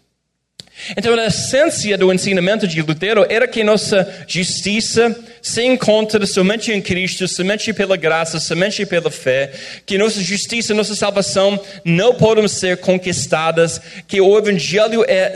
Então, 0.95 1.13
a 1.15 1.25
essência 1.25 1.97
do 1.97 2.13
ensinamento 2.13 2.67
de 2.67 2.81
Lutero 2.81 3.25
era 3.29 3.47
que 3.47 3.63
nossa 3.63 4.07
justiça 4.27 5.15
se 5.41 5.63
encontra 5.63 6.25
somente 6.25 6.71
em 6.71 6.81
Cristo, 6.81 7.27
somente 7.27 7.73
pela 7.73 7.97
graça, 7.97 8.39
somente 8.39 8.85
pela 8.85 9.09
fé, 9.09 9.51
que 9.85 9.97
nossa 9.97 10.21
justiça, 10.21 10.73
nossa 10.73 10.95
salvação 10.95 11.59
não 11.83 12.13
podem 12.13 12.47
ser 12.47 12.77
conquistadas, 12.77 13.81
que 14.07 14.21
o 14.21 14.37
Evangelho 14.37 15.03
é, 15.07 15.35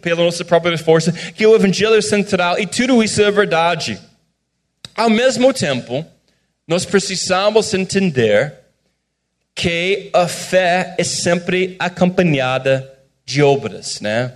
pela 0.00 0.24
nossa 0.24 0.44
própria 0.44 0.78
força, 0.78 1.12
que 1.12 1.46
o 1.46 1.54
Evangelho 1.54 1.96
é 1.96 2.02
central 2.02 2.58
e 2.58 2.66
tudo 2.66 3.02
isso 3.02 3.20
é 3.22 3.30
verdade. 3.30 3.98
Ao 4.94 5.10
mesmo 5.10 5.52
tempo, 5.52 6.06
nós 6.66 6.84
precisamos 6.84 7.74
entender 7.74 8.54
que 9.54 10.10
a 10.12 10.28
fé 10.28 10.94
é 10.98 11.04
sempre 11.04 11.76
acompanhada 11.78 12.92
de 13.24 13.42
obras, 13.42 14.00
né? 14.00 14.32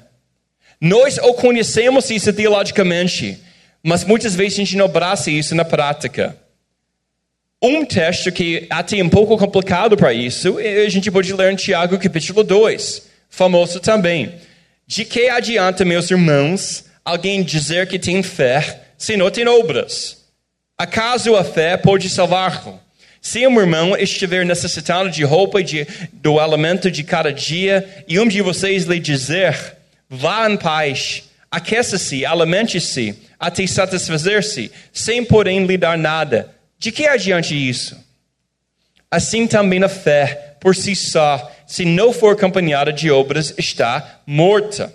Nós 0.81 1.19
o 1.19 1.35
conhecemos 1.35 2.09
isso 2.11 2.33
teologicamente, 2.33 3.39
mas 3.83 4.03
muitas 4.03 4.35
vezes 4.35 4.55
a 4.55 4.57
gente 4.57 4.77
não 4.77 4.87
abraça 4.87 5.31
isso 5.31 5.55
na 5.55 5.65
prática. 5.65 6.37
Um 7.63 7.85
texto 7.85 8.33
que 8.33 8.67
até 8.71 8.99
é 8.99 9.05
um 9.05 9.11
pouco 9.11 9.37
complicado 9.37 9.95
para 9.95 10.15
isso, 10.15 10.57
a 10.59 10.89
gente 10.89 11.11
pode 11.11 11.31
ler 11.35 11.53
em 11.53 11.57
Tiago 11.57 11.99
capítulo 11.99 12.43
2, 12.43 13.03
famoso 13.29 13.79
também. 13.79 14.37
De 14.87 15.05
que 15.05 15.29
adianta, 15.29 15.85
meus 15.85 16.11
irmãos, 16.11 16.87
alguém 17.05 17.43
dizer 17.43 17.87
que 17.87 17.99
tem 17.99 18.23
fé 18.23 18.81
se 18.97 19.19
não 19.19 19.31
tem 19.31 19.47
obras? 19.47 20.25
Acaso 20.79 21.37
a 21.37 21.45
fé 21.45 21.77
pode 21.77 22.09
salvar-lo? 22.09 22.81
Se 23.21 23.47
um 23.47 23.61
irmão 23.61 23.95
estiver 23.95 24.47
necessitado 24.47 25.11
de 25.11 25.23
roupa 25.25 25.61
e 25.61 25.65
de, 25.65 25.87
do 26.15 26.41
alimento 26.41 26.91
de 26.91 27.05
cada 27.05 27.31
dia, 27.31 27.87
e 28.09 28.19
um 28.19 28.27
de 28.27 28.41
vocês 28.41 28.85
lhe 28.85 28.99
dizer, 28.99 29.77
Vá 30.13 30.51
em 30.51 30.57
paz, 30.57 31.23
aqueça-se, 31.49 32.27
alimente-se, 32.27 33.17
até 33.39 33.65
satisfazer-se, 33.65 34.73
sem 34.93 35.25
porém 35.25 35.65
lhe 35.65 35.79
dar 35.79 35.97
nada. 35.97 36.53
De 36.77 36.91
que 36.91 37.07
adiante 37.07 37.55
isso? 37.55 37.97
Assim 39.09 39.47
também 39.47 39.83
a 39.85 39.89
fé, 39.89 40.57
por 40.61 40.75
si 40.75 40.97
só, 40.97 41.51
se 41.65 41.85
não 41.85 42.13
for 42.13 42.35
acompanhada 42.35 42.93
de 42.93 43.09
obras, 43.09 43.55
está 43.57 44.21
morta. 44.27 44.93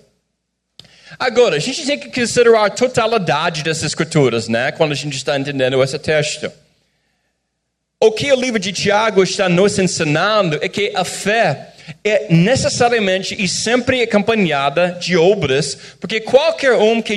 Agora, 1.17 1.55
a 1.55 1.59
gente 1.59 1.85
tem 1.85 1.97
que 1.97 2.09
considerar 2.09 2.65
a 2.65 2.69
totalidade 2.69 3.63
das 3.63 3.83
escrituras, 3.83 4.49
né? 4.49 4.73
Quando 4.73 4.91
a 4.91 4.95
gente 4.95 5.15
está 5.15 5.39
entendendo 5.39 5.81
esse 5.81 5.97
texto. 5.97 6.51
O 7.99 8.11
que 8.11 8.31
o 8.31 8.35
livro 8.35 8.59
de 8.59 8.73
Tiago 8.73 9.23
está 9.23 9.47
nos 9.47 9.79
ensinando 9.79 10.59
é 10.61 10.67
que 10.67 10.91
a 10.93 11.05
fé 11.05 11.69
é 12.03 12.27
necessariamente 12.33 13.35
e 13.37 13.47
sempre 13.47 14.01
acompanhada 14.01 14.97
de 14.99 15.15
obras, 15.17 15.77
porque 15.99 16.19
qualquer 16.19 16.73
um 16.73 17.01
que 17.01 17.15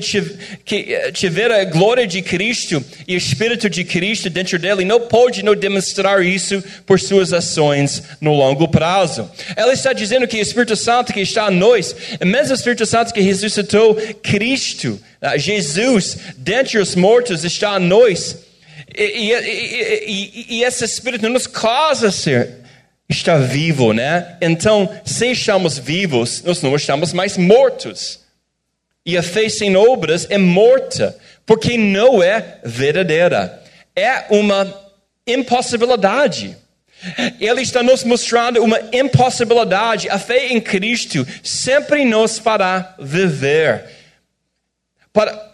eh, 0.70 1.12
tiver 1.12 1.50
a 1.50 1.64
glória 1.64 2.06
de 2.06 2.22
Cristo 2.22 2.82
e 3.06 3.14
o 3.14 3.18
Espírito 3.18 3.68
de 3.68 3.84
Cristo 3.84 4.30
dentro 4.30 4.58
dele 4.58 4.84
não 4.84 5.00
pode 5.00 5.42
não 5.42 5.54
demonstrar 5.54 6.24
isso 6.24 6.62
por 6.86 7.00
suas 7.00 7.32
ações 7.32 8.02
no 8.20 8.34
longo 8.34 8.68
prazo. 8.68 9.30
Ela 9.56 9.72
está 9.72 9.92
dizendo 9.92 10.26
que 10.26 10.38
o 10.38 10.42
Espírito 10.42 10.76
Santo 10.76 11.12
que 11.12 11.20
está 11.20 11.50
em 11.50 11.56
nós, 11.56 11.94
é 12.18 12.24
o 12.24 12.28
mesmo 12.28 12.54
Espírito 12.54 12.86
Santo 12.86 13.12
que 13.12 13.20
ressuscitou 13.20 13.94
Cristo, 14.22 15.00
ah, 15.20 15.36
Jesus, 15.36 16.16
dentre 16.36 16.78
os 16.78 16.94
mortos, 16.94 17.44
está 17.44 17.78
em 17.78 17.86
nós. 17.86 18.36
E, 18.96 19.02
e, 19.02 20.04
e, 20.06 20.46
e, 20.56 20.64
esse 20.64 20.84
Espírito 20.84 21.28
nos 21.28 21.46
causa 21.46 22.10
ser 22.10 22.67
está 23.08 23.38
vivo, 23.38 23.92
né? 23.92 24.36
Então, 24.40 24.88
se 25.04 25.30
estamos 25.30 25.78
vivos, 25.78 26.42
nós 26.42 26.60
não 26.62 26.76
estamos 26.76 27.12
mais 27.12 27.38
mortos. 27.38 28.20
E 29.04 29.16
a 29.16 29.22
fé 29.22 29.48
sem 29.48 29.74
obras 29.74 30.26
é 30.28 30.36
morta, 30.36 31.16
porque 31.46 31.78
não 31.78 32.22
é 32.22 32.58
verdadeira. 32.62 33.62
É 33.96 34.26
uma 34.28 34.72
impossibilidade. 35.26 36.56
Ele 37.40 37.62
está 37.62 37.82
nos 37.82 38.04
mostrando 38.04 38.62
uma 38.62 38.78
impossibilidade. 38.92 40.10
A 40.10 40.18
fé 40.18 40.48
em 40.48 40.60
Cristo 40.60 41.26
sempre 41.42 42.04
nos 42.04 42.38
fará 42.38 42.94
viver. 42.98 43.86
Para, 45.12 45.50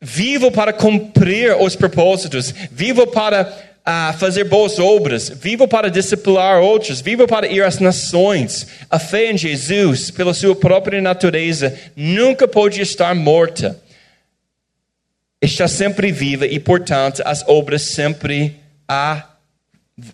vivo 0.00 0.52
para 0.52 0.72
cumprir 0.72 1.56
os 1.60 1.74
propósitos, 1.74 2.54
vivo 2.70 3.06
para 3.08 3.69
a 3.84 4.12
fazer 4.12 4.44
boas 4.44 4.78
obras, 4.78 5.28
vivo 5.28 5.66
para 5.66 5.90
disciplinar 5.90 6.60
outros, 6.60 7.00
vivo 7.00 7.26
para 7.26 7.46
ir 7.46 7.62
às 7.62 7.78
nações. 7.78 8.66
A 8.90 8.98
fé 8.98 9.30
em 9.30 9.38
Jesus, 9.38 10.10
pela 10.10 10.34
sua 10.34 10.54
própria 10.54 11.00
natureza, 11.00 11.76
nunca 11.96 12.46
pode 12.46 12.80
estar 12.80 13.14
morta. 13.14 13.80
Está 15.40 15.66
sempre 15.66 16.12
viva 16.12 16.46
e, 16.46 16.60
portanto, 16.60 17.22
as 17.24 17.42
obras 17.48 17.82
sempre 17.82 18.56
a, 18.86 19.24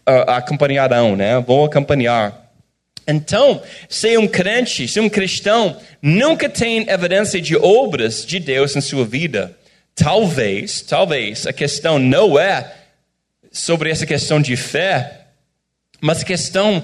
a 0.04 0.36
acompanharão, 0.36 1.16
né? 1.16 1.40
vão 1.40 1.64
acompanhar. 1.64 2.46
Então, 3.08 3.62
se 3.88 4.16
um 4.18 4.26
crente, 4.26 4.88
se 4.88 4.98
um 4.98 5.08
cristão 5.08 5.76
nunca 6.02 6.48
tem 6.48 6.88
evidência 6.88 7.40
de 7.40 7.56
obras 7.56 8.24
de 8.24 8.40
Deus 8.40 8.74
em 8.74 8.80
sua 8.80 9.04
vida, 9.04 9.56
talvez, 9.94 10.82
talvez 10.82 11.46
a 11.46 11.52
questão 11.52 11.98
não 11.98 12.38
é 12.38 12.72
sobre 13.56 13.90
essa 13.90 14.04
questão 14.04 14.40
de 14.40 14.54
fé, 14.54 15.22
mas 16.00 16.20
a 16.20 16.24
questão 16.24 16.82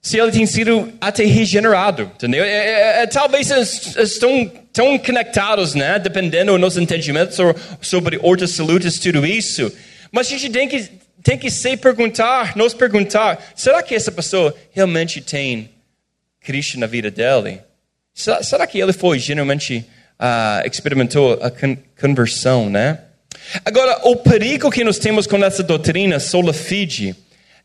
se 0.00 0.18
ele 0.18 0.30
tem 0.30 0.46
sido 0.46 0.92
até 1.00 1.24
regenerado, 1.24 2.02
entendeu? 2.14 2.44
É, 2.44 2.48
é, 2.48 3.02
é, 3.02 3.06
talvez 3.06 3.50
estão 3.50 4.50
tão 4.72 4.98
conectados, 4.98 5.74
né? 5.74 5.98
Dependendo 5.98 6.52
dos 6.52 6.60
nossos 6.60 6.78
entendimentos 6.78 7.36
sobre 7.80 8.18
outras 8.22 8.52
salutas, 8.52 8.98
tudo 8.98 9.26
isso. 9.26 9.72
Mas 10.10 10.28
a 10.28 10.30
gente 10.30 10.50
tem 10.50 10.68
que, 10.68 10.90
tem 11.22 11.36
que 11.36 11.50
se 11.50 11.76
perguntar, 11.76 12.56
nos 12.56 12.74
perguntar, 12.74 13.52
será 13.54 13.82
que 13.82 13.94
essa 13.94 14.12
pessoa 14.12 14.54
realmente 14.72 15.20
tem 15.20 15.68
Cristo 16.40 16.78
na 16.78 16.86
vida 16.86 17.10
dele? 17.10 17.60
Será, 18.14 18.42
será 18.42 18.66
que 18.66 18.80
ele 18.80 18.92
foi 18.92 19.18
genuinamente, 19.18 19.84
uh, 20.18 20.66
experimentou 20.66 21.38
a 21.42 21.50
conversão, 22.00 22.70
né? 22.70 22.98
Agora, 23.64 24.00
o 24.04 24.16
perigo 24.16 24.70
que 24.70 24.84
nós 24.84 24.98
temos 24.98 25.26
com 25.26 25.42
essa 25.44 25.62
doutrina 25.62 26.18
sola 26.20 26.52
fide 26.52 27.14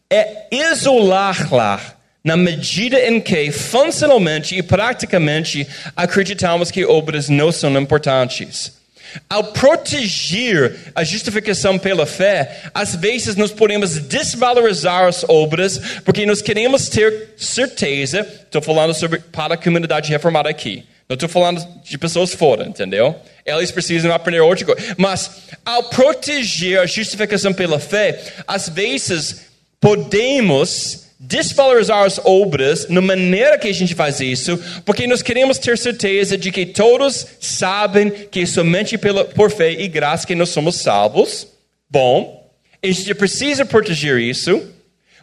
é 0.10 0.47
isolá-la 0.52 1.82
na 2.23 2.38
medida 2.38 2.99
em 3.06 3.19
que 3.19 3.52
funcionalmente 3.52 4.56
e 4.56 4.63
praticamente 4.63 5.67
acreditamos 5.95 6.71
que 6.71 6.86
obras 6.86 7.28
não 7.28 7.52
são 7.52 7.78
importantes. 7.78 8.82
Ao 9.30 9.43
proteger 9.43 10.91
a 10.95 11.04
justificação 11.04 11.78
pela 11.78 12.06
fé, 12.06 12.62
às 12.73 12.95
vezes 12.95 13.36
nós 13.36 13.52
podemos 13.52 13.99
desvalorizar 13.99 15.06
as 15.06 15.23
obras 15.28 15.80
porque 16.04 16.26
nós 16.26 16.41
queremos 16.41 16.89
ter 16.89 17.34
certeza. 17.38 18.21
Estou 18.21 18.62
falando 18.62 18.93
sobre 18.93 19.19
para 19.19 19.54
a 19.54 19.58
comunidade 19.58 20.10
reformada 20.10 20.49
aqui. 20.49 20.86
Não 21.07 21.15
estou 21.15 21.29
falando 21.29 21.65
de 21.83 21.97
pessoas 21.97 22.33
fora, 22.33 22.65
entendeu? 22.65 23.15
Eles 23.45 23.71
precisam 23.71 24.11
aprender 24.13 24.39
outra 24.39 24.65
coisa. 24.65 24.95
Mas, 24.97 25.29
ao 25.65 25.83
proteger 25.83 26.79
a 26.79 26.85
justificação 26.85 27.53
pela 27.53 27.79
fé, 27.79 28.19
às 28.47 28.69
vezes 28.69 29.47
podemos 29.79 31.03
desvalorizar 31.19 32.03
as 32.03 32.19
obras 32.23 32.87
na 32.89 32.99
maneira 32.99 33.57
que 33.57 33.67
a 33.67 33.73
gente 33.73 33.95
faz 33.95 34.19
isso, 34.19 34.59
porque 34.85 35.07
nós 35.07 35.21
queremos 35.21 35.57
ter 35.57 35.77
certeza 35.77 36.37
de 36.37 36.51
que 36.51 36.65
todos 36.65 37.25
sabem 37.39 38.09
que 38.09 38.41
é 38.41 38.45
somente 38.45 38.97
pela, 38.97 39.23
por 39.23 39.49
fé 39.49 39.71
e 39.71 39.87
graça 39.87 40.27
que 40.27 40.35
nós 40.35 40.49
somos 40.49 40.75
salvos. 40.75 41.47
Bom, 41.89 42.49
a 42.81 42.87
gente 42.87 43.13
precisa 43.15 43.65
proteger 43.65 44.19
isso. 44.19 44.61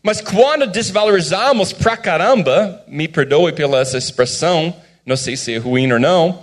Mas 0.03 0.23
quando 0.23 0.67
desvalorizamos 0.67 1.75
pra 1.75 1.97
caramba, 1.97 2.83
me 2.89 3.07
perdoe 3.07 3.53
pela 3.53 3.81
essa 3.81 3.99
expressão, 3.99 4.75
não 5.11 5.17
sei 5.17 5.37
se 5.37 5.53
é 5.53 5.59
ruim 5.59 5.93
ou 5.93 5.99
não. 5.99 6.41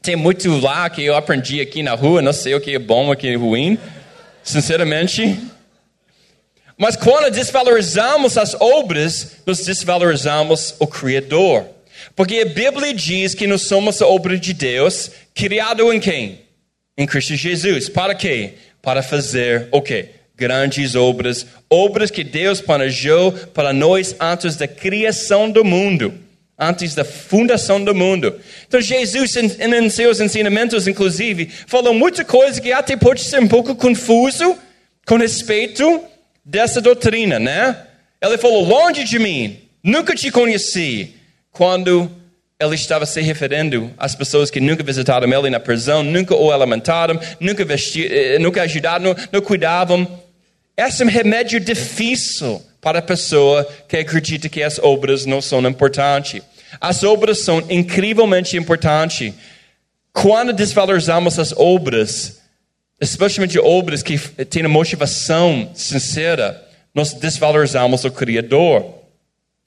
Tem 0.00 0.16
muito 0.16 0.48
lá 0.60 0.88
que 0.88 1.04
eu 1.04 1.14
aprendi 1.14 1.60
aqui 1.60 1.82
na 1.82 1.92
rua, 1.92 2.22
não 2.22 2.32
sei 2.32 2.54
o 2.54 2.60
que 2.60 2.74
é 2.74 2.78
bom, 2.78 3.12
o 3.12 3.16
que 3.16 3.28
é 3.28 3.36
ruim, 3.36 3.78
sinceramente. 4.42 5.38
Mas 6.78 6.96
quando 6.96 7.30
desvalorizamos 7.30 8.38
as 8.38 8.54
obras, 8.58 9.36
nós 9.46 9.58
desvalorizamos 9.64 10.74
o 10.78 10.86
Criador. 10.86 11.66
Porque 12.16 12.38
a 12.38 12.46
Bíblia 12.46 12.94
diz 12.94 13.34
que 13.34 13.46
nós 13.46 13.62
somos 13.62 14.00
a 14.00 14.06
obra 14.06 14.38
de 14.38 14.54
Deus, 14.54 15.10
criado 15.34 15.92
em 15.92 16.00
quem? 16.00 16.40
Em 16.96 17.06
Cristo 17.06 17.36
Jesus. 17.36 17.90
Para 17.90 18.14
quê? 18.14 18.54
Para 18.80 19.02
fazer 19.02 19.68
o 19.70 19.82
quê? 19.82 20.10
Grandes 20.34 20.94
obras, 20.94 21.46
obras 21.68 22.10
que 22.10 22.24
Deus 22.24 22.62
planejou 22.62 23.32
para 23.32 23.72
nós 23.72 24.16
antes 24.18 24.56
da 24.56 24.66
criação 24.66 25.50
do 25.50 25.62
mundo 25.62 26.23
antes 26.58 26.94
da 26.94 27.04
fundação 27.04 27.82
do 27.82 27.94
mundo. 27.94 28.38
Então, 28.66 28.80
Jesus, 28.80 29.36
em, 29.36 29.46
em 29.46 29.90
seus 29.90 30.20
ensinamentos, 30.20 30.86
inclusive, 30.86 31.50
falou 31.66 31.92
muita 31.92 32.24
coisa 32.24 32.60
que 32.60 32.72
até 32.72 32.96
pode 32.96 33.22
ser 33.22 33.40
um 33.40 33.48
pouco 33.48 33.74
confuso 33.74 34.56
com 35.06 35.16
respeito 35.16 36.02
dessa 36.44 36.80
doutrina, 36.80 37.38
né? 37.38 37.76
Ele 38.22 38.38
falou: 38.38 38.64
longe 38.64 39.04
de 39.04 39.18
mim, 39.18 39.58
nunca 39.82 40.14
te 40.14 40.30
conheci. 40.30 41.14
Quando 41.50 42.10
ele 42.58 42.74
estava 42.74 43.06
se 43.06 43.20
referindo 43.20 43.92
às 43.96 44.14
pessoas 44.14 44.50
que 44.50 44.60
nunca 44.60 44.82
visitaram 44.82 45.32
ele 45.32 45.50
na 45.50 45.60
prisão, 45.60 46.02
nunca 46.02 46.34
o 46.34 46.50
alimentaram, 46.50 47.18
nunca, 47.38 47.64
vestiram, 47.64 48.14
eh, 48.14 48.38
nunca 48.38 48.62
ajudaram, 48.62 49.14
não 49.30 49.40
cuidavam. 49.40 50.20
Esse 50.76 51.02
é 51.02 51.06
um 51.06 51.08
remédio 51.08 51.60
difícil 51.60 52.60
para 52.84 52.98
a 52.98 53.02
pessoa 53.02 53.66
que 53.88 53.96
acredita 53.96 54.46
que 54.46 54.62
as 54.62 54.78
obras 54.78 55.24
não 55.24 55.40
são 55.40 55.66
importantes. 55.66 56.42
As 56.78 57.02
obras 57.02 57.38
são 57.38 57.64
incrivelmente 57.70 58.58
importantes. 58.58 59.32
Quando 60.12 60.52
desvalorizamos 60.52 61.38
as 61.38 61.54
obras, 61.56 62.40
especialmente 63.00 63.58
obras 63.58 64.02
que 64.02 64.18
têm 64.18 64.64
motivação 64.64 65.70
sincera, 65.74 66.62
nós 66.94 67.14
desvalorizamos 67.14 68.04
o 68.04 68.10
Criador. 68.10 68.84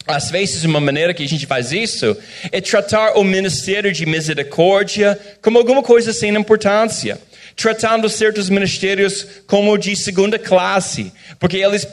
Às 0.06 0.30
vezes, 0.30 0.64
uma 0.64 0.80
maneira 0.80 1.12
que 1.12 1.24
a 1.24 1.28
gente 1.28 1.48
faz 1.48 1.72
isso 1.72 2.16
é 2.52 2.62
tratar 2.62 3.18
o 3.18 3.24
ministério 3.24 3.92
de 3.92 4.06
misericórdia 4.06 5.20
como 5.42 5.58
alguma 5.58 5.82
coisa 5.82 6.14
sem 6.14 6.34
importância, 6.36 7.20
tratando 7.56 8.08
certos 8.08 8.48
ministérios 8.48 9.26
como 9.48 9.76
de 9.76 9.96
segunda 9.96 10.38
classe, 10.38 11.12
porque 11.40 11.58
eles 11.58 11.86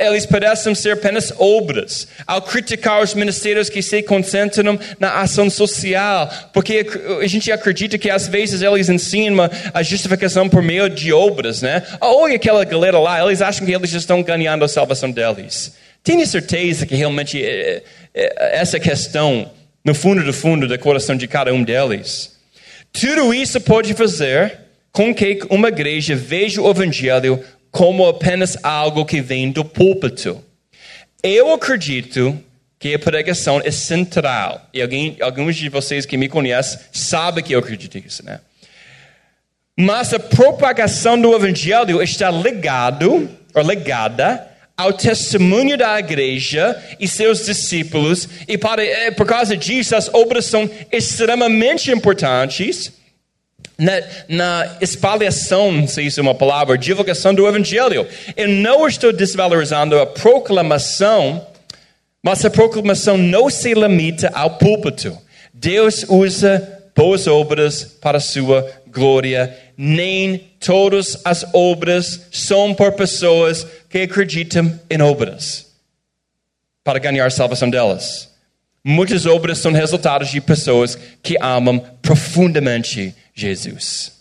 eles 0.00 0.24
parecem 0.24 0.74
ser 0.74 0.92
apenas 0.92 1.32
obras. 1.38 2.06
Ao 2.26 2.40
criticar 2.40 3.02
os 3.02 3.14
ministérios 3.14 3.68
que 3.68 3.82
se 3.82 4.02
concentram 4.02 4.78
na 4.98 5.20
ação 5.20 5.50
social, 5.50 6.30
porque 6.52 6.86
a 7.20 7.26
gente 7.26 7.50
acredita 7.50 7.98
que 7.98 8.08
às 8.08 8.28
vezes 8.28 8.62
eles 8.62 8.88
ensinam 8.88 9.50
a 9.74 9.82
justificação 9.82 10.48
por 10.48 10.62
meio 10.62 10.88
de 10.88 11.12
obras, 11.12 11.62
né? 11.62 11.82
Olha 12.00 12.36
aquela 12.36 12.64
galera 12.64 12.98
lá, 12.98 13.24
eles 13.24 13.42
acham 13.42 13.66
que 13.66 13.72
eles 13.72 13.92
estão 13.92 14.22
ganhando 14.22 14.64
a 14.64 14.68
salvação 14.68 15.10
deles. 15.10 15.74
Tenha 16.02 16.24
certeza 16.24 16.86
que 16.86 16.94
realmente 16.94 17.44
é, 17.44 17.82
é, 18.14 18.60
essa 18.60 18.78
questão, 18.78 19.50
no 19.84 19.94
fundo 19.94 20.22
do 20.22 20.32
fundo 20.32 20.68
do 20.68 20.78
coração 20.78 21.16
de 21.16 21.26
cada 21.26 21.52
um 21.52 21.64
deles. 21.64 22.36
Tudo 22.92 23.34
isso 23.34 23.60
pode 23.60 23.92
fazer 23.94 24.60
com 24.92 25.14
que 25.14 25.40
uma 25.50 25.68
igreja 25.68 26.14
veja 26.14 26.62
o 26.62 26.70
evangelho 26.70 27.44
como 27.76 28.06
apenas 28.06 28.56
algo 28.62 29.04
que 29.04 29.20
vem 29.20 29.50
do 29.50 29.62
púlpito. 29.62 30.42
Eu 31.22 31.52
acredito 31.52 32.42
que 32.78 32.94
a 32.94 32.98
pregação 32.98 33.60
é 33.62 33.70
central. 33.70 34.66
E 34.72 34.80
alguém, 34.80 35.18
alguns 35.20 35.56
de 35.56 35.68
vocês 35.68 36.06
que 36.06 36.16
me 36.16 36.26
conhecem 36.26 36.80
sabem 36.90 37.44
que 37.44 37.54
eu 37.54 37.58
acredito 37.58 37.98
nisso, 37.98 38.24
né? 38.24 38.40
Mas 39.78 40.14
a 40.14 40.18
propagação 40.18 41.20
do 41.20 41.34
evangelho 41.34 42.02
está 42.02 42.30
ligado, 42.30 43.28
ou 43.52 43.62
ligada, 43.62 44.48
ao 44.74 44.94
testemunho 44.94 45.76
da 45.76 45.98
igreja 45.98 46.82
e 46.98 47.06
seus 47.06 47.44
discípulos, 47.44 48.26
e 48.48 48.56
para, 48.56 48.82
eh, 48.82 49.10
por 49.10 49.26
causa 49.26 49.54
disso 49.54 49.94
as 49.94 50.08
obras 50.14 50.46
são 50.46 50.70
extremamente 50.90 51.90
importantes 51.90 52.90
na, 53.78 53.92
na 54.28 54.76
espalhação, 54.80 55.86
se 55.86 56.02
isso 56.02 56.20
é 56.20 56.22
uma 56.22 56.34
palavra, 56.34 56.78
divulgação 56.78 57.34
do 57.34 57.46
evangelho. 57.46 58.06
Eu 58.36 58.48
não 58.48 58.86
estou 58.86 59.12
desvalorizando 59.12 59.98
a 59.98 60.06
proclamação, 60.06 61.46
mas 62.22 62.44
a 62.44 62.50
proclamação 62.50 63.18
não 63.18 63.50
se 63.50 63.74
limita 63.74 64.30
ao 64.32 64.58
púlpito. 64.58 65.16
Deus 65.52 66.04
usa 66.08 66.66
boas 66.94 67.26
obras 67.26 67.84
para 68.00 68.18
a 68.18 68.20
sua 68.20 68.66
glória. 68.88 69.54
Nem 69.76 70.38
todas 70.58 71.20
as 71.24 71.46
obras 71.52 72.22
são 72.32 72.74
por 72.74 72.92
pessoas 72.92 73.66
que 73.90 73.98
acreditam 73.98 74.78
em 74.88 75.02
obras 75.02 75.66
para 76.82 76.98
ganhar 76.98 77.26
a 77.26 77.30
salvação 77.30 77.68
delas. 77.68 78.30
Muitas 78.82 79.26
obras 79.26 79.58
são 79.58 79.72
resultados 79.72 80.30
de 80.30 80.40
pessoas 80.40 80.96
que 81.20 81.36
amam 81.40 81.80
profundamente 82.00 83.12
Jesus. 83.36 84.12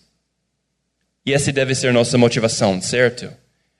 E 1.25 1.33
essa 1.33 1.51
deve 1.51 1.73
ser 1.73 1.91
nossa 1.93 2.17
motivação, 2.17 2.79
certo? 2.81 3.33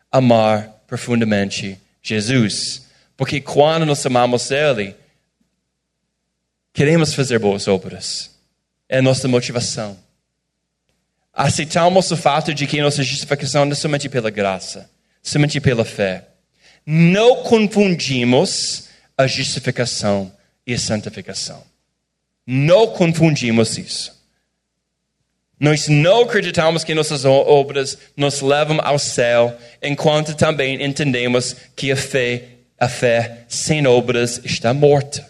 Amar 0.10 0.82
profundamente 0.88 1.78
Jesus. 2.02 2.86
Porque 3.18 3.42
quando 3.42 3.86
nós 3.86 4.04
amamos 4.06 4.50
Ele, 4.50 4.96
queremos 6.74 7.14
fazer 7.14 7.38
boas 7.38 7.68
obras. 7.68 8.32
É 8.88 9.00
a 9.00 9.02
nossa 9.02 9.28
motivação. 9.28 9.98
Aceitamos 11.34 12.10
o 12.12 12.18
fato 12.18 12.54
de 12.54 12.66
que 12.66 12.82
nossa 12.82 13.04
justificação 13.04 13.66
é 13.66 13.76
somente 13.76 14.08
pela 14.08 14.30
graça, 14.30 14.90
somente 15.22 15.60
pela 15.60 15.84
fé. 15.84 16.30
Não 16.86 17.44
confundimos 17.44 18.88
a 19.18 19.28
justificação 19.28 20.32
e 20.66 20.74
a 20.74 20.80
santificação. 20.80 21.62
Não 22.48 22.88
confundimos 22.88 23.78
isso. 23.78 24.15
Nós 25.60 25.88
não 25.88 26.24
acreditamos 26.24 26.84
que 26.84 26.94
nossas 26.94 27.24
obras 27.24 27.98
nos 28.16 28.42
levam 28.42 28.80
ao 28.84 29.00
céu, 29.00 29.56
enquanto 29.82 30.36
também 30.36 30.84
entendemos 30.84 31.56
que 31.76 31.92
a 31.92 31.96
fé, 31.96 32.44
a 32.78 32.90
fé 32.90 33.46
sem 33.48 33.88
obras 33.88 34.42
está 34.44 34.74
morta. 34.74 35.26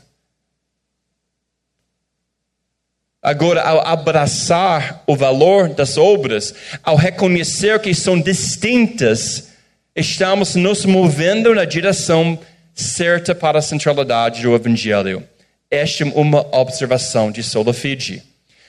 Agora, 3.21 3.63
ao 3.63 3.79
abraçar 3.87 5.03
o 5.07 5.15
valor 5.15 5.69
das 5.69 5.97
obras, 5.97 6.53
ao 6.83 6.95
reconhecer 6.95 7.79
que 7.79 7.93
são 7.93 8.19
distintas, 8.19 9.49
estamos 9.95 10.55
nos 10.55 10.85
movendo 10.85 11.53
na 11.55 11.65
direção 11.65 12.37
certa 12.75 13.33
para 13.33 13.59
a 13.59 13.63
centralidade 13.63 14.43
do 14.43 14.53
Evangelho. 14.53 15.23
Esta 15.71 16.03
é 16.03 16.07
uma 16.13 16.45
observação 16.55 17.31
de 17.31 17.41
Sola 17.41 17.73
Fide. 17.73 18.21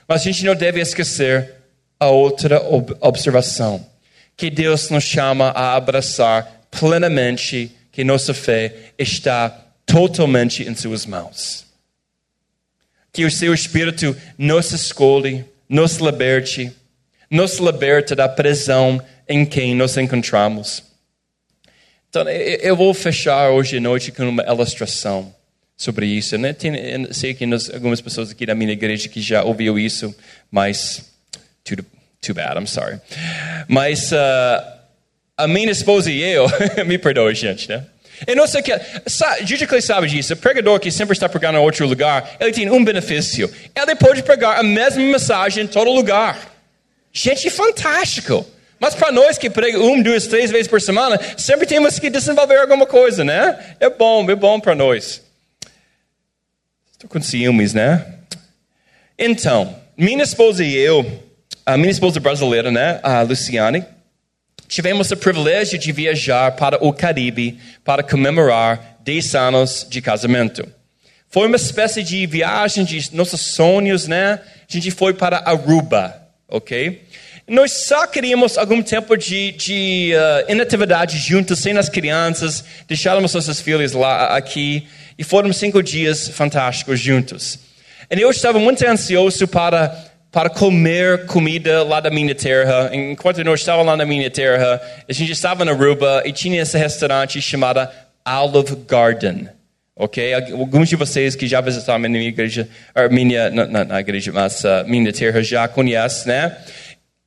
Mas 0.06 0.22
a 0.22 0.24
gente 0.24 0.44
não 0.44 0.54
deve 0.54 0.80
esquecer 0.80 1.54
a 1.98 2.08
outra 2.08 2.62
observação, 3.00 3.84
que 4.36 4.50
Deus 4.50 4.90
nos 4.90 5.04
chama 5.04 5.48
a 5.48 5.74
abraçar 5.74 6.66
plenamente 6.70 7.74
que 7.90 8.04
nossa 8.04 8.34
fé 8.34 8.92
está 8.98 9.48
totalmente 9.86 10.62
em 10.62 10.74
suas 10.74 11.06
mãos. 11.06 11.64
Que 13.12 13.24
o 13.24 13.30
seu 13.30 13.54
Espírito 13.54 14.14
nos 14.36 14.72
escolhe, 14.72 15.44
nos 15.68 15.96
liberte, 15.96 16.70
nos 17.30 17.58
liberta 17.58 18.14
da 18.14 18.28
prisão 18.28 19.02
em 19.26 19.46
quem 19.46 19.74
nos 19.74 19.96
encontramos. 19.96 20.82
Então, 22.08 22.28
eu 22.28 22.76
vou 22.76 22.92
fechar 22.94 23.50
hoje 23.50 23.78
à 23.78 23.80
noite 23.80 24.12
com 24.12 24.28
uma 24.28 24.42
ilustração 24.42 25.34
sobre 25.76 26.06
isso. 26.06 26.38
Né? 26.38 26.52
Tem, 26.52 27.12
sei 27.12 27.34
que 27.34 27.44
nós, 27.46 27.70
algumas 27.70 28.00
pessoas 28.00 28.30
aqui 28.30 28.46
da 28.46 28.54
minha 28.54 28.72
igreja 28.72 29.08
que 29.08 29.20
já 29.20 29.42
ouviu 29.42 29.78
isso, 29.78 30.14
mas 30.50 31.12
too, 31.62 31.76
too 32.20 32.34
bad, 32.34 32.58
I'm 32.58 32.66
sorry. 32.66 33.00
Mas 33.68 34.12
uh, 34.12 34.16
a 35.36 35.46
minha 35.46 35.70
esposa 35.70 36.10
e 36.10 36.22
eu, 36.22 36.46
me 36.86 36.98
perdoe, 36.98 37.34
gente, 37.34 37.68
né? 37.68 37.84
Eu 38.26 38.34
não 38.34 38.46
sei 38.46 38.62
que, 38.62 38.72
Gigi 39.44 39.66
Clay 39.66 39.82
sabe 39.82 40.08
disso, 40.08 40.32
o 40.32 40.36
pregador 40.36 40.80
que 40.80 40.90
sempre 40.90 41.12
está 41.12 41.28
pregando 41.28 41.58
em 41.58 41.60
outro 41.60 41.86
lugar, 41.86 42.36
ele 42.40 42.52
tem 42.52 42.70
um 42.70 42.82
benefício. 42.82 43.52
Ele 43.74 43.94
pode 43.94 44.22
pregar 44.22 44.58
a 44.58 44.62
mesma 44.62 45.02
mensagem 45.02 45.64
em 45.64 45.66
todo 45.66 45.90
lugar. 45.90 46.38
Gente, 47.12 47.50
fantástico. 47.50 48.46
Mas 48.78 48.94
para 48.94 49.12
nós 49.12 49.36
que 49.36 49.50
pregam 49.50 49.82
um, 49.82 50.02
duas, 50.02 50.26
três 50.26 50.50
vezes 50.50 50.66
por 50.66 50.80
semana, 50.80 51.20
sempre 51.36 51.66
temos 51.66 51.98
que 51.98 52.08
desenvolver 52.08 52.58
alguma 52.58 52.86
coisa, 52.86 53.22
né? 53.22 53.58
É 53.80 53.90
bom, 53.90 54.30
é 54.30 54.34
bom 54.34 54.60
para 54.60 54.74
nós. 54.74 55.22
Estou 56.96 57.10
com 57.10 57.20
ciúmes, 57.20 57.74
né? 57.74 58.06
Então, 59.18 59.76
minha 59.98 60.22
esposa 60.22 60.64
e 60.64 60.74
eu, 60.74 61.04
a 61.66 61.76
minha 61.76 61.90
esposa 61.90 62.18
brasileira, 62.18 62.70
né, 62.70 63.00
a 63.02 63.20
Luciane, 63.20 63.84
tivemos 64.66 65.10
o 65.10 65.16
privilégio 65.18 65.78
de 65.78 65.92
viajar 65.92 66.52
para 66.52 66.82
o 66.82 66.94
Caribe 66.94 67.60
para 67.84 68.02
comemorar 68.02 68.96
10 69.04 69.34
anos 69.34 69.86
de 69.86 70.00
casamento. 70.00 70.66
Foi 71.28 71.46
uma 71.46 71.56
espécie 71.56 72.02
de 72.02 72.24
viagem 72.24 72.82
de 72.82 73.14
nossos 73.14 73.42
sonhos, 73.42 74.08
né? 74.08 74.40
A 74.66 74.72
gente 74.72 74.90
foi 74.90 75.12
para 75.12 75.42
Aruba, 75.44 76.18
ok? 76.48 77.02
Nós 77.48 77.70
só 77.72 78.08
queríamos 78.08 78.58
algum 78.58 78.82
tempo 78.82 79.16
de, 79.16 79.52
de 79.52 80.12
uh, 80.14 80.50
inatividade 80.50 81.16
juntos, 81.18 81.60
sem 81.60 81.78
as 81.78 81.88
crianças, 81.88 82.64
deixávamos 82.88 83.32
nossos 83.32 83.60
filhos 83.60 83.92
lá 83.92 84.36
aqui 84.36 84.88
e 85.16 85.22
foram 85.22 85.52
cinco 85.52 85.80
dias 85.80 86.28
fantásticos 86.28 86.98
juntos. 86.98 87.60
E 88.10 88.20
eu 88.20 88.30
estava 88.30 88.58
muito 88.58 88.84
ansioso 88.86 89.46
para 89.46 89.96
para 90.32 90.50
comer 90.50 91.24
comida 91.24 91.82
lá 91.82 91.98
da 91.98 92.10
minha 92.10 92.34
terra. 92.34 92.90
Enquanto 92.92 93.38
eu 93.38 93.54
estava 93.54 93.80
lá 93.80 93.96
na 93.96 94.04
minha 94.04 94.30
terra, 94.30 94.82
a 95.08 95.12
gente 95.12 95.32
estava 95.32 95.64
na 95.64 95.72
Aruba 95.72 96.22
e 96.26 96.32
tinha 96.32 96.60
esse 96.60 96.76
restaurante 96.76 97.40
chamado 97.40 97.88
Olive 98.26 98.76
Garden. 98.86 99.48
Ok? 99.98 100.34
Alguns 100.34 100.90
de 100.90 100.96
vocês 100.96 101.34
que 101.34 101.46
já 101.46 101.62
visitaram 101.62 102.04
a 102.04 102.08
minha 102.08 102.28
igreja, 102.28 102.68
minha, 103.10 103.48
não, 103.48 103.84
não, 103.84 103.98
igreja, 103.98 104.30
mas 104.30 104.62
uh, 104.62 104.84
minha 104.86 105.10
terra 105.10 105.42
já 105.42 105.66
conhecem, 105.68 106.28
né? 106.28 106.54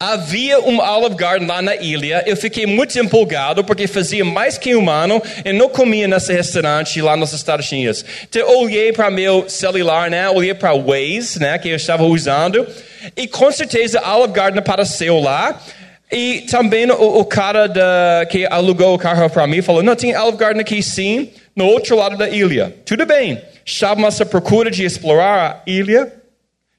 Havia 0.01 0.61
um 0.61 0.79
Olive 0.79 1.15
Garden 1.15 1.45
lá 1.45 1.61
na 1.61 1.75
ilha. 1.75 2.23
Eu 2.25 2.37
fiquei 2.37 2.65
muito 2.65 2.97
empolgado 2.97 3.65
porque 3.65 3.85
fazia 3.85 4.23
mais 4.23 4.57
que 4.57 4.73
um 4.73 4.89
ano 4.89 5.21
e 5.43 5.51
não 5.51 5.67
comia 5.67 6.07
nesse 6.07 6.31
restaurante 6.31 7.01
lá 7.01 7.17
nos 7.17 7.33
Estados 7.33 7.69
Unidos. 7.69 8.05
Então, 8.23 8.47
olhei 8.61 8.93
para 8.93 9.11
meu 9.11 9.49
celular, 9.49 10.09
né? 10.09 10.29
Olhei 10.29 10.53
para 10.53 10.73
Waze, 10.73 11.41
né? 11.41 11.57
Que 11.57 11.67
eu 11.67 11.75
estava 11.75 12.05
usando. 12.05 12.65
E 13.13 13.27
com 13.27 13.51
certeza 13.51 14.01
Olive 14.01 14.31
Garden 14.31 14.59
apareceu 14.59 15.19
lá. 15.19 15.61
E 16.09 16.45
também 16.49 16.89
o, 16.89 17.19
o 17.19 17.25
cara 17.25 17.67
da, 17.67 18.25
que 18.29 18.47
alugou 18.49 18.95
o 18.95 18.97
carro 18.97 19.29
para 19.29 19.45
mim 19.47 19.61
falou: 19.61 19.83
Não, 19.83 19.97
tem 19.97 20.15
Olive 20.15 20.37
Garden 20.37 20.61
aqui 20.61 20.81
sim, 20.81 21.29
no 21.53 21.65
outro 21.65 21.97
lado 21.97 22.15
da 22.15 22.29
ilha. 22.29 22.73
Tudo 22.85 23.05
bem. 23.05 23.41
Estávamos 23.65 24.21
à 24.21 24.25
procura 24.25 24.71
de 24.71 24.85
explorar 24.85 25.61
a 25.67 25.69
ilha. 25.69 26.13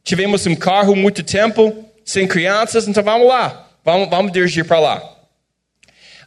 Tivemos 0.03 0.47
um 0.47 0.55
carro 0.55 0.97
muito 0.97 1.23
tempo 1.23 1.90
sem 2.11 2.27
crianças, 2.27 2.89
então 2.89 3.03
vamos 3.03 3.29
lá, 3.29 3.69
vamos, 3.85 4.09
vamos 4.09 4.33
dirigir 4.33 4.65
para 4.65 4.81
lá. 4.81 5.17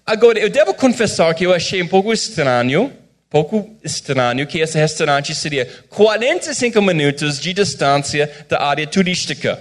Agora, 0.06 0.40
eu 0.40 0.50
devo 0.50 0.74
confessar 0.74 1.34
que 1.34 1.46
eu 1.46 1.54
achei 1.54 1.82
um 1.82 1.88
pouco 1.88 2.12
estranho, 2.12 2.92
pouco 3.30 3.70
estranho 3.84 4.46
que 4.46 4.60
esse 4.60 4.78
restaurante 4.78 5.34
seria 5.34 5.66
45 5.90 6.82
minutos 6.82 7.40
de 7.40 7.54
distância 7.54 8.30
da 8.50 8.62
área 8.62 8.86
turística. 8.86 9.60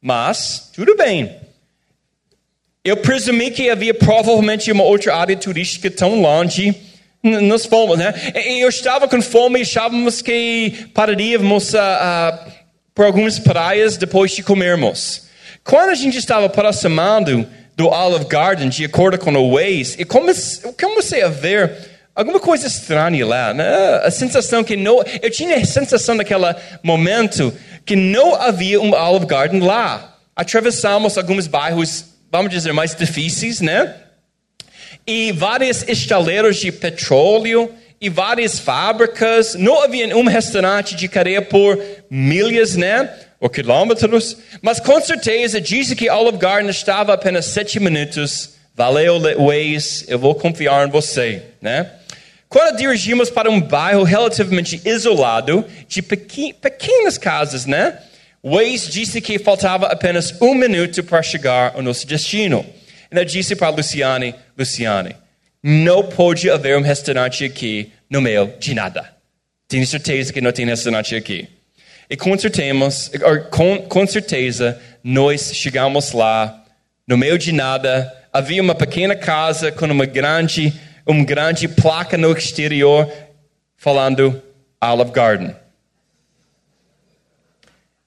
Mas, 0.00 0.70
tudo 0.74 0.96
bem. 0.96 1.36
Eu 2.82 2.96
presumi 2.96 3.50
que 3.50 3.68
havia 3.68 3.92
provavelmente 3.92 4.72
uma 4.72 4.84
outra 4.84 5.14
área 5.14 5.36
turística 5.36 5.90
tão 5.90 6.20
longe. 6.20 6.74
Nós 7.22 7.66
fomos, 7.66 7.98
né? 7.98 8.14
Eu 8.34 8.68
estava 8.68 9.06
com 9.06 9.20
fome 9.20 9.58
e 9.58 9.62
achávamos 9.62 10.22
que 10.22 10.88
pararíamos 10.94 11.74
uh, 11.74 11.76
uh, 11.76 12.52
por 12.94 13.04
algumas 13.04 13.38
praias 13.38 13.98
depois 13.98 14.30
de 14.30 14.42
comermos. 14.42 15.29
Quando 15.70 15.90
a 15.90 15.94
gente 15.94 16.18
estava 16.18 16.46
aproximando 16.46 17.46
do 17.76 17.86
Olive 17.86 18.24
Garden, 18.24 18.68
de 18.68 18.86
acordo 18.86 19.16
com 19.16 19.32
o 19.32 19.54
Waze, 19.54 20.00
eu 20.00 20.06
comecei 20.74 21.22
a 21.22 21.28
ver 21.28 21.72
alguma 22.12 22.40
coisa 22.40 22.66
estranha 22.66 23.24
lá. 23.24 23.54
Né? 23.54 24.00
A 24.02 24.10
sensação 24.10 24.64
que 24.64 24.74
não. 24.74 25.00
Eu 25.22 25.30
tinha 25.30 25.54
a 25.54 25.64
sensação 25.64 26.16
naquele 26.16 26.56
momento 26.82 27.54
que 27.86 27.94
não 27.94 28.34
havia 28.34 28.80
um 28.80 28.92
Olive 28.92 29.26
Garden 29.26 29.60
lá. 29.60 30.18
Atravessamos 30.34 31.16
alguns 31.16 31.46
bairros, 31.46 32.04
vamos 32.32 32.50
dizer, 32.50 32.72
mais 32.72 32.92
difíceis, 32.92 33.60
né? 33.60 33.94
e 35.06 35.30
vários 35.30 35.84
estaleiros 35.86 36.56
de 36.56 36.72
petróleo 36.72 37.72
e 38.00 38.08
várias 38.08 38.58
fábricas. 38.58 39.54
Não 39.54 39.80
havia 39.84 40.16
um 40.16 40.24
restaurante 40.24 40.96
de 40.96 41.06
cadeia 41.06 41.40
por 41.40 41.80
milhas, 42.10 42.74
né? 42.74 43.08
Ou 43.40 43.48
quilômetros. 43.48 44.36
Mas 44.60 44.78
com 44.78 45.00
certeza 45.00 45.60
disse 45.60 45.96
que 45.96 46.10
Olive 46.10 46.38
Garden 46.38 46.70
estava 46.70 47.14
apenas 47.14 47.46
sete 47.46 47.80
minutos. 47.80 48.50
Valeu, 48.74 49.18
Waze, 49.18 50.04
eu 50.08 50.18
vou 50.18 50.34
confiar 50.34 50.86
em 50.86 50.90
você, 50.90 51.42
né? 51.60 51.90
Quando 52.48 52.76
dirigimos 52.76 53.30
para 53.30 53.50
um 53.50 53.60
bairro 53.60 54.02
relativamente 54.02 54.80
isolado, 54.84 55.64
de 55.88 56.02
pequenas 56.02 57.16
casas, 57.16 57.64
né? 57.64 57.98
Waze 58.42 58.90
disse 58.90 59.20
que 59.20 59.38
faltava 59.38 59.86
apenas 59.86 60.34
um 60.40 60.54
minuto 60.54 61.02
para 61.04 61.22
chegar 61.22 61.72
ao 61.74 61.82
nosso 61.82 62.06
destino. 62.06 62.66
E 63.12 63.16
eu 63.16 63.24
disse 63.24 63.54
para 63.54 63.68
Luciane, 63.68 64.34
Luciane, 64.58 65.16
não 65.62 66.02
pode 66.04 66.50
haver 66.50 66.76
um 66.76 66.82
restaurante 66.82 67.44
aqui 67.44 67.92
no 68.08 68.20
meio 68.20 68.52
de 68.58 68.74
nada. 68.74 69.14
Tenho 69.68 69.86
certeza 69.86 70.32
que 70.32 70.40
não 70.40 70.52
tem 70.52 70.66
restaurante 70.66 71.14
aqui. 71.14 71.48
E 72.10 72.16
com 72.16 72.36
com 73.88 74.06
certeza, 74.06 74.80
nós 75.02 75.54
chegamos 75.54 76.10
lá, 76.10 76.64
no 77.06 77.16
meio 77.16 77.38
de 77.38 77.52
nada, 77.52 78.12
havia 78.32 78.60
uma 78.60 78.74
pequena 78.74 79.14
casa 79.14 79.70
com 79.70 79.86
uma 79.86 80.06
grande, 80.06 80.72
uma 81.06 81.24
grande 81.24 81.68
placa 81.68 82.18
no 82.18 82.32
exterior 82.32 83.10
falando 83.76 84.42
Olive 84.82 85.12
Garden. 85.12 85.54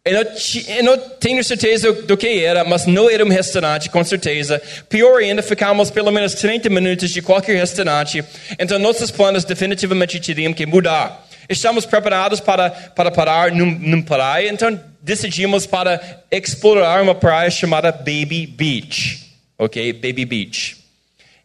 Eu 0.05 0.13
não, 0.13 0.31
eu 0.75 0.83
não, 0.83 0.97
tenho 0.97 1.41
certeza 1.45 1.93
do 1.93 2.17
que 2.17 2.43
era, 2.43 2.65
mas 2.65 2.85
não 2.85 3.09
era 3.09 3.23
um 3.23 3.29
restaurante, 3.29 3.89
com 3.89 4.03
certeza. 4.03 4.61
Pior 4.89 5.21
ainda, 5.21 5.41
ficamos 5.41 5.89
pelo 5.89 6.11
menos 6.11 6.33
30 6.33 6.69
minutos 6.69 7.09
de 7.09 7.21
qualquer 7.21 7.55
restaurante. 7.55 8.21
Então, 8.59 8.77
nossos 8.77 9.09
planos 9.09 9.45
definitivamente 9.45 10.19
teriam 10.19 10.53
que 10.53 10.65
mudar. 10.65 11.25
Estamos 11.49 11.85
preparados 11.85 12.39
para, 12.39 12.69
para 12.69 13.11
parar 13.11 13.51
num, 13.51 13.71
num 13.71 14.01
praia, 14.01 14.49
então 14.49 14.79
decidimos 15.01 15.65
para 15.65 16.23
explorar 16.31 17.01
uma 17.01 17.15
praia 17.15 17.49
chamada 17.49 17.91
Baby 17.91 18.47
Beach. 18.47 19.33
Ok? 19.57 19.93
Baby 19.93 20.25
Beach. 20.25 20.77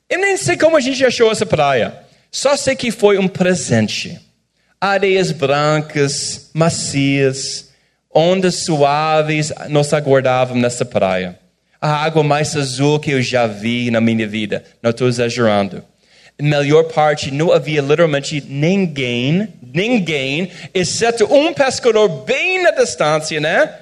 Eu 0.08 0.18
nem 0.18 0.36
sei 0.36 0.56
como 0.56 0.76
a 0.76 0.80
gente 0.80 1.04
achou 1.04 1.30
essa 1.30 1.44
praia. 1.44 1.94
Só 2.30 2.56
sei 2.56 2.74
que 2.74 2.90
foi 2.90 3.18
um 3.18 3.28
presente. 3.28 4.18
Areias 4.80 5.32
brancas, 5.32 6.50
macias 6.54 7.68
Ondas 8.18 8.64
suaves 8.64 9.52
nos 9.68 9.92
aguardavam 9.92 10.56
nessa 10.56 10.84
praia. 10.84 11.38
A 11.80 12.04
água 12.04 12.24
mais 12.24 12.56
azul 12.56 12.98
que 12.98 13.12
eu 13.12 13.22
já 13.22 13.46
vi 13.46 13.90
na 13.90 14.00
minha 14.00 14.26
vida. 14.26 14.64
Não 14.82 14.90
estou 14.90 15.06
exagerando. 15.06 15.84
Melhor 16.40 16.84
parte, 16.84 17.30
não 17.30 17.52
havia 17.52 17.80
literalmente 17.80 18.40
ninguém, 18.48 19.52
ninguém, 19.62 20.50
exceto 20.72 21.24
um 21.32 21.52
pescador 21.52 22.08
bem 22.24 22.62
na 22.62 22.70
distância, 22.70 23.40
né? 23.40 23.74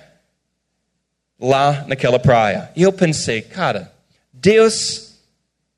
Lá 1.38 1.84
naquela 1.86 2.18
praia. 2.18 2.70
E 2.74 2.82
eu 2.82 2.92
pensei, 2.92 3.42
cara, 3.42 3.92
Deus, 4.32 5.16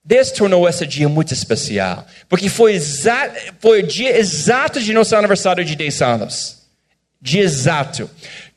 Deus 0.05 0.31
tornou 0.31 0.69
esse 0.69 0.87
dia 0.87 1.09
muito 1.09 1.35
especial. 1.35 2.07
Porque 2.29 2.49
foi, 2.49 2.75
exato, 2.75 3.35
foi 3.59 3.83
o 3.83 3.87
dia 3.87 4.17
exato 4.17 4.81
de 4.81 4.93
nosso 4.93 5.17
aniversário 5.17 5.65
de 5.65 5.75
10 5.75 6.03
anos 6.03 6.59
de 7.21 7.39
exato. 7.41 8.09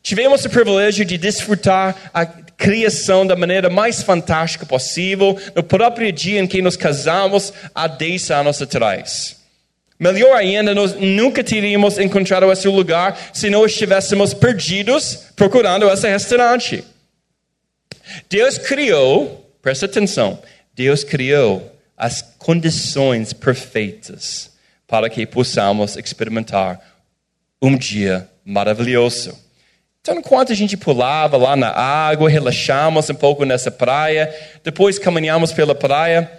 Tivemos 0.03 0.45
o 0.45 0.49
privilégio 0.49 1.05
de 1.05 1.17
desfrutar 1.17 1.95
criação 2.62 3.26
da 3.26 3.36
maneira 3.36 3.72
mais 3.72 4.03
fantástica 4.03 4.68
possível 4.68 5.36
no 5.55 5.64
próprio 5.64 6.12
dia 6.12 6.39
em 6.39 6.45
que 6.45 6.62
nos 6.62 6.78
casamos 6.78 7.51
há 7.74 7.88
10 7.88 8.30
anos 8.30 8.62
atrás. 8.62 9.36
Melhor 9.99 10.36
ainda, 10.36 10.76
nós 10.76 10.93
nunca 10.93 11.43
teríamos 11.43 11.97
encontrado 11.97 12.51
esse 12.51 12.68
lugar 12.68 13.18
se 13.34 13.49
não 13.49 13.66
estivéssemos 13.66 14.36
perdidos 14.36 15.16
procurando 15.36 15.89
esse 15.89 16.07
restaurante. 16.07 16.84
Deus 18.30 18.59
criou, 18.59 19.51
presta 19.59 19.88
atenção, 19.88 20.38
Deus 20.76 21.03
criou 21.03 21.76
as 21.97 22.22
condições 22.38 23.34
perfeitas 23.34 24.51
para 24.86 25.09
que 25.09 25.26
possamos 25.26 25.97
experimentar 25.97 26.80
um 27.59 27.76
dia 27.76 28.30
maravilhoso. 28.45 29.36
Então, 30.02 30.18
enquanto 30.18 30.52
a 30.52 30.56
gente 30.56 30.76
pulava 30.76 31.38
lá 31.38 31.56
na 31.56 31.70
água, 31.70 32.28
relaxamos 32.28 33.08
um 33.12 33.14
pouco 33.14 33.45
nessa 33.45 33.70
praia, 33.70 34.34
depois 34.64 34.97
caminhamos 34.97 35.52
pela 35.52 35.76
praia, 35.76 36.32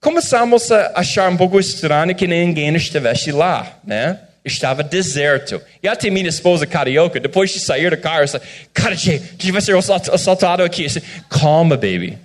começamos 0.00 0.72
a 0.72 0.92
achar 0.96 1.30
um 1.30 1.36
pouco 1.36 1.58
estranho 1.60 2.14
que 2.14 2.26
ninguém 2.26 2.74
estivesse 2.74 3.30
lá, 3.30 3.78
né? 3.84 4.18
Estava 4.44 4.82
deserto. 4.82 5.62
E 5.82 5.86
até 5.86 6.10
minha 6.10 6.28
esposa 6.28 6.66
carioca, 6.66 7.20
depois 7.20 7.50
de 7.52 7.60
sair 7.60 7.90
do 7.90 7.96
carro, 7.96 8.24
disse, 8.24 8.40
cara, 8.74 8.94
gente 8.96 9.52
vai 9.52 9.62
ser 9.62 9.76
assaltado 9.76 10.64
aqui. 10.64 10.82
disse, 10.82 11.00
Calma, 11.30 11.76
baby. 11.76 12.18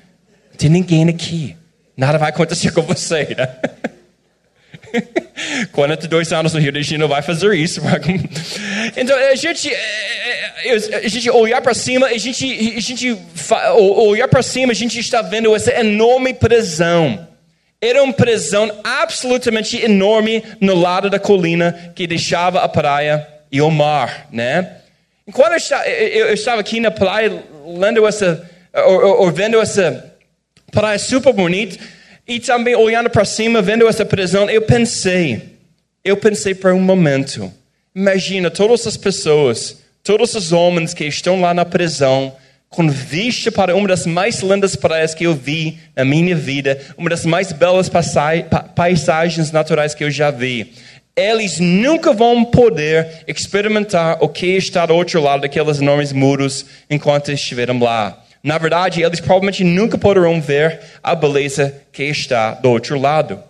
Não 0.50 0.58
tem 0.58 0.70
ninguém 0.70 1.08
aqui. 1.08 1.56
Nada 1.96 2.18
vai 2.18 2.30
acontecer 2.30 2.72
com 2.72 2.82
você, 2.82 3.36
né? 3.38 3.48
42 5.72 6.32
anos 6.34 6.54
no 6.54 6.60
Rio 6.60 6.72
de 6.72 6.84
Janeiro 6.84 7.08
vai 7.08 7.22
fazer 7.22 7.54
isso. 7.56 7.82
Então, 8.96 9.18
a 9.18 9.36
gente, 9.36 9.70
é, 9.74 9.76
é, 10.66 10.76
é, 10.76 10.96
a 11.06 11.08
gente 11.08 11.30
olhar 11.30 11.62
para 11.62 11.74
cima, 11.74 12.08
a 12.08 12.18
gente, 12.18 12.76
a 12.76 12.80
gente 12.80 13.18
olhar 13.98 14.28
para 14.28 14.42
cima, 14.42 14.72
a 14.72 14.76
gente 14.76 15.00
está 15.00 15.22
vendo 15.22 15.56
essa 15.56 15.72
enorme 15.80 16.34
prisão. 16.34 17.28
Era 17.82 18.04
uma 18.04 18.12
prisão 18.12 18.70
absolutamente 18.84 19.82
enorme 19.82 20.44
no 20.60 20.76
lado 20.76 21.10
da 21.10 21.20
colina 21.20 21.94
que 21.96 22.06
deixava 22.06 22.62
a 22.62 22.68
praia 22.68 23.26
e 23.52 23.62
o 23.62 23.72
mar, 23.72 24.28
né? 24.32 24.76
Enquanto 25.26 25.54
eu 25.86 26.34
estava 26.34 26.60
aqui 26.60 26.80
na 26.80 26.92
praia, 26.92 27.44
lendo 27.66 28.06
essa, 28.06 28.50
ou, 28.74 29.22
ou 29.22 29.32
vendo 29.32 29.62
essa 29.62 30.14
praia 30.72 31.00
super 31.00 31.32
bonita, 31.32 31.78
e 32.30 32.40
também 32.40 32.76
olhando 32.76 33.10
para 33.10 33.26
cima, 33.26 33.60
vendo 33.60 33.88
essa 33.88 34.06
prisão, 34.06 34.48
eu 34.48 34.62
pensei, 34.62 35.58
eu 36.06 36.16
pensei 36.16 36.54
por 36.54 36.72
um 36.72 36.80
momento, 36.80 37.52
imagina 37.94 38.52
todas 38.52 38.86
as 38.86 38.96
pessoas, 38.96 39.80
todos 40.04 40.36
os 40.36 40.52
homens 40.52 40.94
que 40.94 41.06
estão 41.06 41.42
lá 41.42 41.56
na 41.56 41.66
prisão, 41.66 42.32
com 42.70 42.88
vista 42.88 43.52
para 43.52 43.76
uma 43.76 43.88
das 43.88 44.06
mais 44.06 44.42
lindas 44.42 44.76
praias 44.76 45.16
que 45.16 45.24
eu 45.24 45.34
vi 45.34 45.80
na 45.96 46.06
minha 46.06 46.36
vida, 46.36 46.80
uma 46.96 47.10
das 47.10 47.26
mais 47.26 47.52
belas 47.52 47.90
paisagens 48.76 49.52
naturais 49.52 49.96
que 49.96 50.04
eu 50.04 50.12
já 50.12 50.30
vi. 50.30 50.72
Eles 51.16 51.60
nunca 51.60 52.14
vão 52.14 52.46
poder 52.46 53.24
experimentar 53.28 54.20
o 54.22 54.30
que 54.30 54.46
está 54.56 54.86
do 54.86 54.94
outro 54.94 55.20
lado 55.20 55.42
daqueles 55.42 55.82
enormes 55.82 56.14
muros 56.14 56.64
enquanto 56.92 57.32
estiverem 57.32 57.80
lá. 57.80 58.24
Na 58.42 58.58
verdade, 58.58 59.02
eles 59.02 59.20
provavelmente 59.20 59.64
nunca 59.64 59.98
poderão 59.98 60.42
ver 60.42 60.80
a 61.04 61.14
beleza 61.14 61.84
que 61.92 62.04
está 62.04 62.54
do 62.54 62.70
outro 62.70 63.00
lado. 63.00 63.44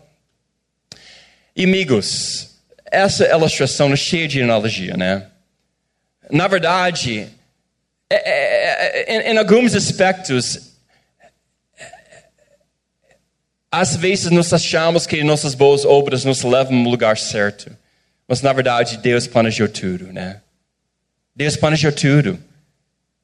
E, 1.55 1.63
amigos, 1.63 2.57
essa 2.85 3.25
ilustração 3.27 3.93
é 3.93 3.95
cheia 3.95 4.27
de 4.27 4.41
analogia, 4.41 4.97
né? 4.97 5.27
Na 6.31 6.47
verdade, 6.47 7.27
é, 8.09 8.15
é, 8.15 9.13
é, 9.13 9.15
em, 9.15 9.33
em 9.33 9.37
alguns 9.37 9.75
aspectos, 9.75 10.73
às 13.71 13.95
vezes 13.95 14.31
nós 14.31 14.51
achamos 14.51 15.05
que 15.05 15.23
nossas 15.23 15.53
boas 15.53 15.85
obras 15.85 16.25
nos 16.25 16.41
levam 16.43 16.73
no 16.73 16.89
lugar 16.89 17.17
certo. 17.17 17.71
Mas 18.27 18.41
na 18.41 18.51
verdade, 18.53 18.97
Deus 18.97 19.27
planejou 19.27 19.67
tudo, 19.67 20.11
né? 20.11 20.41
Deus 21.35 21.55
planejou 21.55 21.91
tudo. 21.91 22.39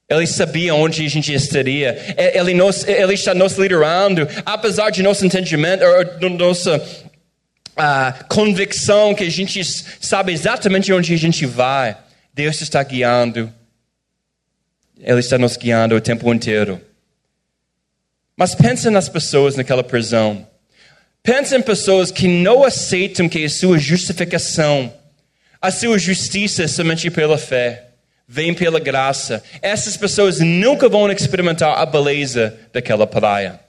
Ele 0.08 0.28
sabia 0.28 0.76
onde 0.76 1.04
a 1.04 1.10
gente 1.10 1.34
estaria. 1.34 1.98
Ele, 2.16 2.54
nos, 2.54 2.88
ele 2.88 3.14
está 3.14 3.34
nos 3.34 3.58
liderando, 3.58 4.28
apesar 4.46 4.92
de 4.92 5.02
nosso 5.02 5.26
entendimento, 5.26 5.84
ou 6.22 6.30
nossa 6.30 6.78
uh, 6.78 8.26
convicção 8.28 9.16
que 9.16 9.24
a 9.24 9.32
gente 9.32 9.64
sabe 10.00 10.32
exatamente 10.32 10.94
onde 10.94 11.12
a 11.14 11.18
gente 11.18 11.46
vai. 11.48 11.98
Deus 12.32 12.62
está 12.62 12.84
guiando. 12.84 13.52
Ele 15.00 15.20
está 15.20 15.40
nos 15.40 15.58
guiando 15.58 15.96
o 15.96 16.02
tempo 16.02 16.32
inteiro. 16.32 16.80
Mas 18.38 18.54
pensa 18.54 18.92
nas 18.92 19.10
pessoas 19.10 19.56
naquela 19.56 19.84
prisão. 19.84 20.48
Pensa 21.24 21.58
em 21.58 21.62
pessoas 21.64 22.12
que 22.12 22.28
não 22.28 22.64
aceitam 22.64 23.28
que 23.28 23.44
a 23.44 23.50
sua 23.50 23.80
justificação, 23.80 24.94
a 25.60 25.72
sua 25.72 25.98
justiça 25.98 26.64
é 26.64 26.68
somente 26.68 27.10
pela 27.10 27.40
fé 27.40 27.85
vem 28.28 28.54
pela 28.54 28.80
graça. 28.80 29.44
Essas 29.62 29.96
pessoas 29.98 30.40
nunca 30.40 30.90
vão 30.90 31.12
experimentar 31.12 31.78
a 31.78 31.86
beleza 31.86 32.58
daquela 32.74 33.06
praia. 33.06 33.60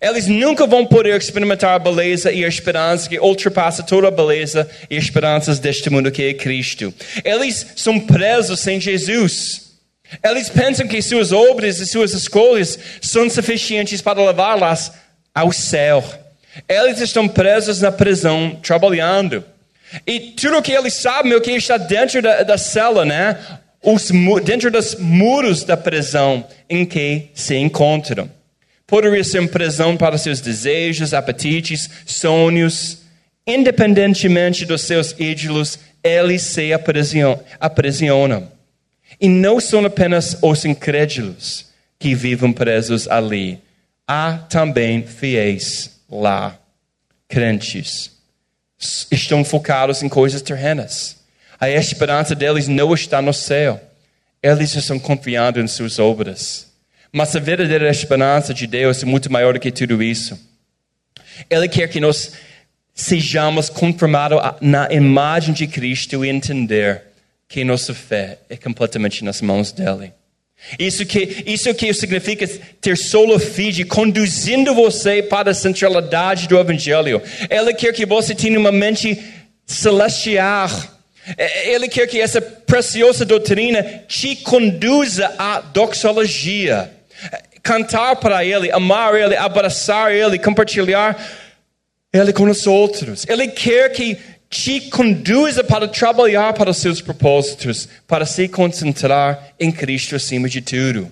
Eles 0.00 0.28
nunca 0.28 0.64
vão 0.64 0.86
poder 0.86 1.20
experimentar 1.20 1.74
a 1.74 1.78
beleza 1.78 2.30
e 2.30 2.44
a 2.44 2.48
esperança 2.48 3.08
que 3.08 3.18
ultrapassa 3.18 3.82
toda 3.82 4.06
a 4.06 4.12
beleza 4.12 4.68
e 4.88 4.96
esperanças 4.96 5.58
deste 5.58 5.90
mundo 5.90 6.12
que 6.12 6.22
é 6.22 6.34
Cristo. 6.34 6.94
Eles 7.24 7.66
são 7.74 7.98
presos 7.98 8.60
sem 8.60 8.80
Jesus. 8.80 9.72
Eles 10.22 10.48
pensam 10.48 10.86
que 10.86 11.02
suas 11.02 11.32
obras 11.32 11.80
e 11.80 11.86
suas 11.86 12.12
escolhas 12.12 12.78
são 13.00 13.28
suficientes 13.28 14.00
para 14.00 14.24
levá-las 14.24 14.92
ao 15.34 15.52
céu. 15.52 16.02
Eles 16.68 17.00
estão 17.00 17.28
presos 17.28 17.80
na 17.80 17.90
prisão, 17.90 18.58
trabalhando. 18.62 19.44
E 20.06 20.20
tudo 20.32 20.62
que 20.62 20.72
eles 20.72 20.94
sabem 20.94 21.32
é 21.32 21.36
o 21.36 21.40
que 21.40 21.50
está 21.52 21.76
dentro 21.76 22.20
da, 22.20 22.42
da 22.42 22.58
cela, 22.58 23.04
né? 23.04 23.38
Os, 23.82 24.10
dentro 24.44 24.70
dos 24.70 24.96
muros 24.96 25.64
da 25.64 25.76
prisão 25.76 26.44
em 26.68 26.84
que 26.84 27.28
se 27.34 27.56
encontram. 27.56 28.30
Poderia 28.86 29.22
ser 29.22 29.40
uma 29.40 29.48
prisão 29.48 29.96
para 29.96 30.18
seus 30.18 30.40
desejos, 30.40 31.14
apetites, 31.14 31.88
sonhos. 32.06 33.02
Independentemente 33.46 34.66
dos 34.66 34.82
seus 34.82 35.14
ídolos, 35.18 35.78
eles 36.02 36.42
se 36.42 36.70
aprisionam. 36.72 38.50
E 39.20 39.28
não 39.28 39.60
são 39.60 39.84
apenas 39.84 40.38
os 40.42 40.64
incrédulos 40.64 41.66
que 41.98 42.14
vivem 42.14 42.52
presos 42.52 43.08
ali. 43.08 43.60
Há 44.06 44.38
também 44.48 45.02
fiéis 45.06 46.00
lá, 46.10 46.58
crentes. 47.28 48.17
Estão 48.78 49.44
focados 49.44 50.02
em 50.02 50.08
coisas 50.08 50.40
terrenas. 50.42 51.16
A 51.60 51.68
esperança 51.68 52.34
deles 52.34 52.68
não 52.68 52.94
está 52.94 53.20
no 53.20 53.32
céu. 53.34 53.80
Eles 54.42 54.74
estão 54.74 54.98
confiando 54.98 55.60
em 55.60 55.66
suas 55.66 55.98
obras. 55.98 56.68
Mas 57.12 57.34
a 57.34 57.40
verdadeira 57.40 57.90
esperança 57.90 58.54
de 58.54 58.66
Deus 58.66 59.02
é 59.02 59.06
muito 59.06 59.32
maior 59.32 59.54
do 59.54 59.60
que 59.60 59.72
tudo 59.72 60.02
isso. 60.02 60.38
Ele 61.50 61.68
quer 61.68 61.88
que 61.88 62.00
nós 62.00 62.32
sejamos 62.94 63.68
conformados 63.68 64.38
na 64.60 64.88
imagem 64.92 65.54
de 65.54 65.66
Cristo 65.66 66.24
e 66.24 66.28
entender 66.28 67.02
que 67.48 67.64
nossa 67.64 67.94
fé 67.94 68.38
é 68.48 68.56
completamente 68.56 69.24
nas 69.24 69.40
mãos 69.40 69.72
dele. 69.72 70.12
Isso 70.78 71.06
que, 71.06 71.44
isso 71.46 71.72
que 71.74 71.94
significa 71.94 72.46
ter 72.80 72.96
solo 72.96 73.38
fide, 73.38 73.84
conduzindo 73.84 74.74
você 74.74 75.22
para 75.22 75.52
a 75.52 75.54
centralidade 75.54 76.48
do 76.48 76.58
Evangelho. 76.58 77.22
Ele 77.48 77.72
quer 77.72 77.92
que 77.92 78.04
você 78.04 78.34
tenha 78.34 78.58
uma 78.58 78.72
mente 78.72 79.18
celestial. 79.66 80.68
Ele 81.64 81.88
quer 81.88 82.06
que 82.06 82.20
essa 82.20 82.40
preciosa 82.40 83.24
doutrina 83.24 83.82
te 84.08 84.36
conduza 84.36 85.32
à 85.38 85.60
doxologia. 85.60 86.90
Cantar 87.62 88.16
para 88.16 88.44
Ele, 88.44 88.70
amar 88.70 89.14
Ele, 89.14 89.36
abraçar 89.36 90.12
Ele, 90.12 90.38
compartilhar 90.38 91.16
Ele 92.12 92.32
com 92.32 92.44
os 92.44 92.66
outros. 92.66 93.24
Ele 93.28 93.48
quer 93.48 93.90
que 93.90 94.18
te 94.50 94.80
conduza 94.82 95.62
para 95.62 95.86
trabalhar 95.86 96.54
para 96.54 96.70
os 96.70 96.78
seus 96.78 97.00
propósitos, 97.00 97.88
para 98.06 98.24
se 98.24 98.48
concentrar 98.48 99.52
em 99.60 99.70
Cristo 99.70 100.16
acima 100.16 100.48
de 100.48 100.62
tudo. 100.62 101.10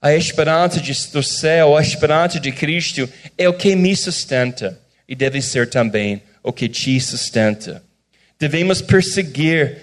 A 0.00 0.14
esperança 0.14 0.80
do 1.12 1.22
céu, 1.22 1.76
a 1.76 1.80
esperança 1.80 2.38
de 2.38 2.52
Cristo 2.52 3.08
é 3.38 3.48
o 3.48 3.54
que 3.54 3.74
me 3.74 3.96
sustenta 3.96 4.78
e 5.08 5.14
deve 5.14 5.40
ser 5.40 5.70
também 5.70 6.22
o 6.42 6.52
que 6.52 6.68
te 6.68 7.00
sustenta. 7.00 7.82
Devemos 8.38 8.82
perseguir, 8.82 9.78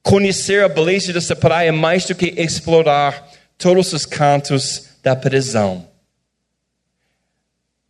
conhecer 0.00 0.62
a 0.62 0.68
beleza 0.68 1.12
dessa 1.12 1.34
praia 1.34 1.72
mais 1.72 2.04
do 2.04 2.14
que 2.14 2.34
explorar 2.36 3.28
todos 3.58 3.92
os 3.92 4.06
cantos 4.06 4.90
da 5.02 5.16
prisão. 5.16 5.88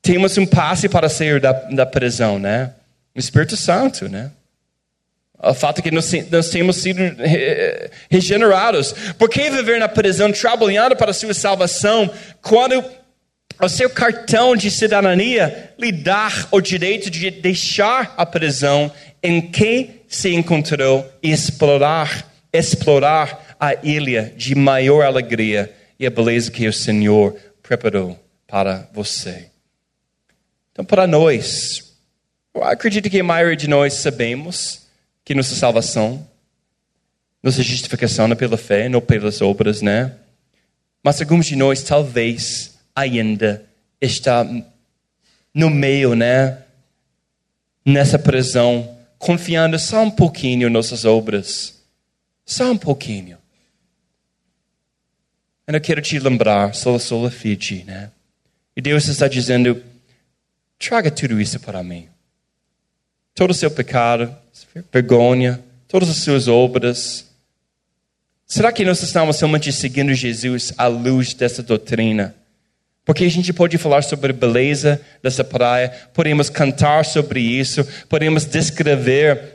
Temos 0.01 0.39
um 0.39 0.47
passe 0.47 0.89
para 0.89 1.11
sair 1.11 1.41
da, 1.41 1.53
da 1.53 1.85
prisão, 1.85 2.39
né? 2.39 2.73
O 3.15 3.19
Espírito 3.19 3.57
Santo, 3.57 4.09
né? 4.09 4.31
O 5.39 5.53
fato 5.53 5.83
que 5.83 5.91
nós, 5.91 6.11
nós 6.31 6.49
temos 6.49 6.77
sido 6.77 7.01
regenerados. 8.11 8.95
Por 9.19 9.29
que 9.29 9.51
viver 9.51 9.79
na 9.79 9.89
prisão 9.89 10.33
trabalhando 10.33 10.97
para 10.97 11.11
a 11.11 11.15
sua 11.15 11.35
salvação 11.35 12.11
quando 12.41 12.83
o 13.61 13.69
seu 13.69 13.91
cartão 13.91 14.57
de 14.57 14.71
cidadania 14.71 15.73
lhe 15.79 15.93
dá 15.93 16.29
o 16.51 16.61
direito 16.61 17.11
de 17.11 17.31
deixar 17.31 18.15
a 18.17 18.27
prisão 18.27 18.91
em 19.23 19.41
que 19.41 20.03
se 20.09 20.35
encontrou 20.35 21.11
e 21.23 21.31
explorar, 21.31 22.33
explorar 22.53 23.57
a 23.59 23.75
ilha 23.83 24.33
de 24.37 24.55
maior 24.55 25.05
alegria 25.05 25.73
e 25.99 26.07
a 26.07 26.11
beleza 26.11 26.51
que 26.51 26.67
o 26.67 26.73
Senhor 26.73 27.37
preparou 27.63 28.19
para 28.47 28.89
você. 28.93 29.51
Então, 30.73 30.85
para 30.85 31.07
nós, 31.07 31.94
eu 32.55 32.63
acredito 32.63 33.11
que 33.11 33.19
a 33.19 33.25
maioria 33.25 33.57
de 33.57 33.69
nós 33.69 33.95
sabemos 33.95 34.87
que 35.25 35.35
nossa 35.35 35.57
salvação, 35.57 36.27
nossa 37.43 37.63
justificação 37.63 38.27
é 38.27 38.35
pela 38.37 38.57
fé, 38.57 38.89
não 38.89 39.01
pelas 39.01 39.43
obras, 39.43 39.83
né? 39.83 40.15
Mas 41.03 41.21
alguns 41.21 41.47
de 41.47 41.57
nós 41.57 41.83
talvez 41.83 42.79
ainda 42.95 43.67
está 44.01 44.47
no 45.53 45.69
meio, 45.69 46.15
né? 46.15 46.63
Nessa 47.85 48.19
prisão, 48.19 48.97
confiando 49.19 49.79
só 49.79 50.03
um 50.03 50.11
pouquinho 50.11 50.69
em 50.69 50.73
nossas 50.73 51.05
obras. 51.05 51.83
Só 52.47 52.71
um 52.71 52.79
pouquinho. 52.79 53.37
Eu 55.67 55.81
quero 55.81 56.01
te 56.01 56.19
lembrar, 56.19 56.75
sola 56.75 56.99
sola 56.99 57.31
fide, 57.31 57.85
né? 57.85 58.11
E 58.77 58.81
Deus 58.81 59.09
está 59.09 59.27
dizendo, 59.27 59.83
traga 60.79 61.11
tudo 61.11 61.41
isso 61.41 61.59
para 61.59 61.83
mim 61.83 62.14
todo 63.35 63.51
o 63.51 63.55
seu 63.55 63.71
pecado, 63.71 64.35
vergonha, 64.93 65.61
todas 65.89 66.09
as 66.09 66.17
suas 66.19 66.47
obras. 66.47 67.27
Será 68.47 68.71
que 68.71 68.85
nós 68.85 69.03
estamos 69.03 69.37
somente 69.37 69.73
seguindo 69.73 70.15
Jesus 70.15 70.73
à 70.79 70.87
luz 70.87 71.35
dessa 71.35 71.63
doutrina? 71.63 72.35
Porque 73.05 73.25
a 73.25 73.31
gente 73.31 73.53
pode 73.53 73.77
falar 73.77 74.03
sobre 74.03 74.31
a 74.31 74.35
beleza 74.35 75.01
dessa 75.23 75.45
praia, 75.45 75.93
podemos 76.15 76.49
cantar 76.49 77.05
sobre 77.05 77.41
isso, 77.41 77.87
podemos 78.09 78.45
descrever 78.45 79.55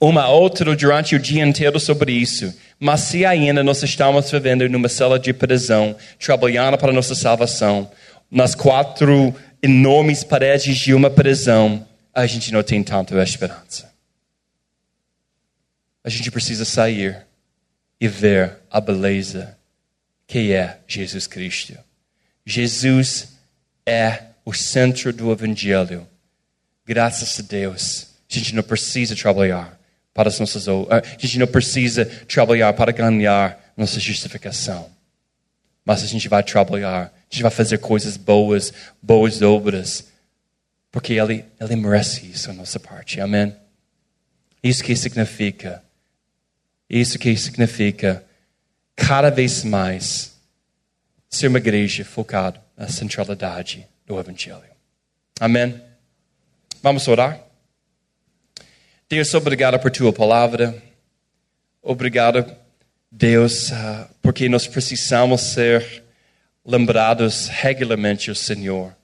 uma 0.00 0.28
outra 0.28 0.74
durante 0.74 1.14
o 1.14 1.18
dia 1.18 1.44
inteiro 1.44 1.78
sobre 1.78 2.12
isso. 2.12 2.54
Mas 2.78 3.00
se 3.00 3.24
ainda 3.24 3.62
nós 3.62 3.82
estamos 3.82 4.30
vivendo 4.30 4.68
numa 4.68 4.88
cela 4.88 5.18
de 5.18 5.32
prisão, 5.32 5.96
trabalhando 6.18 6.78
para 6.78 6.92
nossa 6.92 7.14
salvação, 7.14 7.90
nas 8.30 8.54
quatro 8.54 9.34
enormes 9.62 10.24
paredes 10.24 10.76
de 10.76 10.94
uma 10.94 11.10
prisão, 11.10 11.86
a 12.14 12.26
gente 12.26 12.52
não 12.52 12.62
tem 12.62 12.82
tanta 12.82 13.20
esperança. 13.22 13.92
A 16.04 16.08
gente 16.08 16.30
precisa 16.30 16.64
sair 16.64 17.26
e 18.00 18.06
ver 18.06 18.58
a 18.70 18.80
beleza 18.80 19.58
que 20.26 20.52
é 20.52 20.78
Jesus 20.86 21.26
Cristo. 21.26 21.76
Jesus 22.46 23.28
é 23.84 24.22
o 24.44 24.52
centro 24.52 25.12
do 25.12 25.32
Evangelho. 25.32 26.06
Graças 26.86 27.40
a 27.40 27.42
Deus, 27.42 28.08
a 28.30 28.34
gente 28.34 28.54
não 28.54 28.62
precisa 28.62 29.16
trabalhar 29.16 29.78
para 30.12 30.28
as 30.28 30.38
nossas 30.38 30.68
a 30.68 31.02
gente 31.18 31.38
não 31.38 31.46
precisa 31.46 32.04
trabalhar 32.04 32.72
para 32.74 32.92
ganhar 32.92 33.58
nossa 33.76 33.98
justificação. 33.98 34.88
Mas 35.84 36.02
a 36.02 36.06
gente 36.06 36.28
vai 36.28 36.42
trabalhar, 36.42 37.06
a 37.06 37.34
gente 37.34 37.42
vai 37.42 37.50
fazer 37.50 37.78
coisas 37.78 38.16
boas, 38.16 38.72
boas 39.02 39.42
obras 39.42 40.13
porque 40.94 41.14
Ele, 41.14 41.44
Ele 41.60 41.74
merece 41.74 42.24
isso 42.24 42.46
da 42.46 42.54
nossa 42.54 42.78
parte. 42.78 43.20
Amém? 43.20 43.52
Isso 44.62 44.84
que 44.84 44.94
significa, 44.94 45.82
isso 46.88 47.18
que 47.18 47.36
significa 47.36 48.24
cada 48.94 49.28
vez 49.28 49.64
mais 49.64 50.38
ser 51.28 51.48
uma 51.48 51.58
igreja 51.58 52.04
focada 52.04 52.62
na 52.76 52.86
centralidade 52.86 53.88
do 54.06 54.20
Evangelho. 54.20 54.62
Amém? 55.40 55.82
Vamos 56.80 57.08
orar? 57.08 57.42
Deus, 59.08 59.34
obrigado 59.34 59.80
por 59.80 59.90
tua 59.90 60.12
palavra. 60.12 60.80
Obrigado, 61.82 62.54
Deus, 63.10 63.72
ah, 63.72 64.08
porque 64.22 64.48
nós 64.48 64.68
precisamos 64.68 65.40
ser 65.40 66.04
lembrados 66.64 67.48
regularmente, 67.48 68.30
o 68.30 68.34
Senhor 68.34 68.94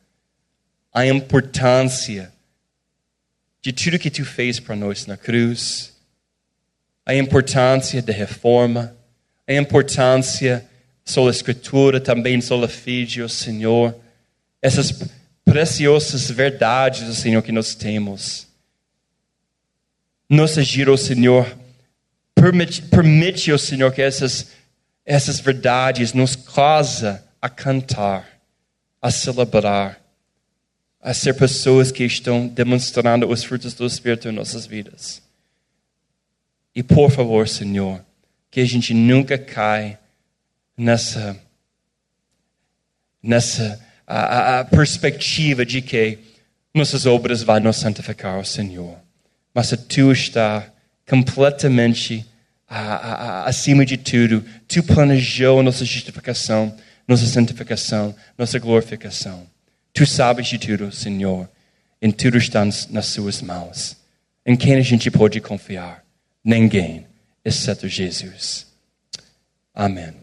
a 0.92 1.06
importância 1.06 2.32
de 3.62 3.72
tudo 3.72 3.98
que 3.98 4.10
tu 4.10 4.24
fez 4.24 4.58
para 4.58 4.74
nós 4.74 5.06
na 5.06 5.16
cruz, 5.16 5.92
a 7.04 7.14
importância 7.14 8.00
da 8.02 8.12
reforma, 8.12 8.96
a 9.46 9.54
importância 9.54 10.68
sola 11.04 11.30
escritura, 11.30 12.00
também 12.00 12.40
sola 12.40 12.68
fide, 12.68 13.28
Senhor, 13.28 13.94
essas 14.62 14.92
preciosas 15.44 16.30
verdades, 16.30 17.16
Senhor, 17.18 17.42
que 17.42 17.52
nós 17.52 17.74
temos. 17.74 18.46
Nos 20.28 20.56
agir, 20.56 20.86
Senhor, 20.96 21.56
permite, 22.34 22.82
permite, 22.82 23.58
Senhor, 23.58 23.92
que 23.92 24.00
essas, 24.00 24.52
essas 25.04 25.40
verdades 25.40 26.12
nos 26.12 26.36
causa 26.36 27.24
a 27.42 27.48
cantar, 27.48 28.40
a 29.02 29.10
celebrar, 29.10 29.99
a 31.00 31.14
ser 31.14 31.34
pessoas 31.34 31.90
que 31.90 32.04
estão 32.04 32.46
demonstrando 32.46 33.28
os 33.28 33.42
frutos 33.42 33.72
do 33.74 33.86
Espírito 33.86 34.28
em 34.28 34.32
nossas 34.32 34.66
vidas. 34.66 35.22
E 36.74 36.82
por 36.82 37.10
favor, 37.10 37.48
Senhor, 37.48 38.04
que 38.50 38.60
a 38.60 38.64
gente 38.64 38.92
nunca 38.92 39.38
cai 39.38 39.98
nessa 40.76 41.38
nessa 43.22 43.80
a, 44.06 44.60
a 44.60 44.64
perspectiva 44.64 45.64
de 45.64 45.82
que 45.82 46.18
nossas 46.74 47.06
obras 47.06 47.42
vão 47.42 47.60
nos 47.60 47.76
santificar 47.76 48.34
ao 48.34 48.44
Senhor. 48.44 48.98
Mas 49.54 49.70
tu 49.88 50.12
está 50.12 50.66
completamente 51.08 52.26
acima 52.68 53.84
de 53.84 53.96
tudo. 53.96 54.44
Tu 54.68 54.82
planejou 54.82 55.62
nossa 55.62 55.84
justificação, 55.84 56.74
nossa 57.06 57.26
santificação, 57.26 58.14
nossa 58.38 58.58
glorificação. 58.58 59.46
Tu 59.92 60.06
sabes 60.06 60.46
de 60.46 60.58
tudo, 60.58 60.92
Senhor. 60.92 61.48
Em 62.00 62.10
tudo 62.10 62.38
está 62.38 62.64
nas 62.64 63.06
suas 63.06 63.42
mãos. 63.42 63.96
Em 64.44 64.56
quem 64.56 64.74
a 64.74 64.80
gente 64.80 65.10
pode 65.10 65.40
confiar? 65.40 66.04
Ninguém, 66.42 67.06
exceto 67.44 67.86
Jesus. 67.86 68.66
Amém. 69.74 70.19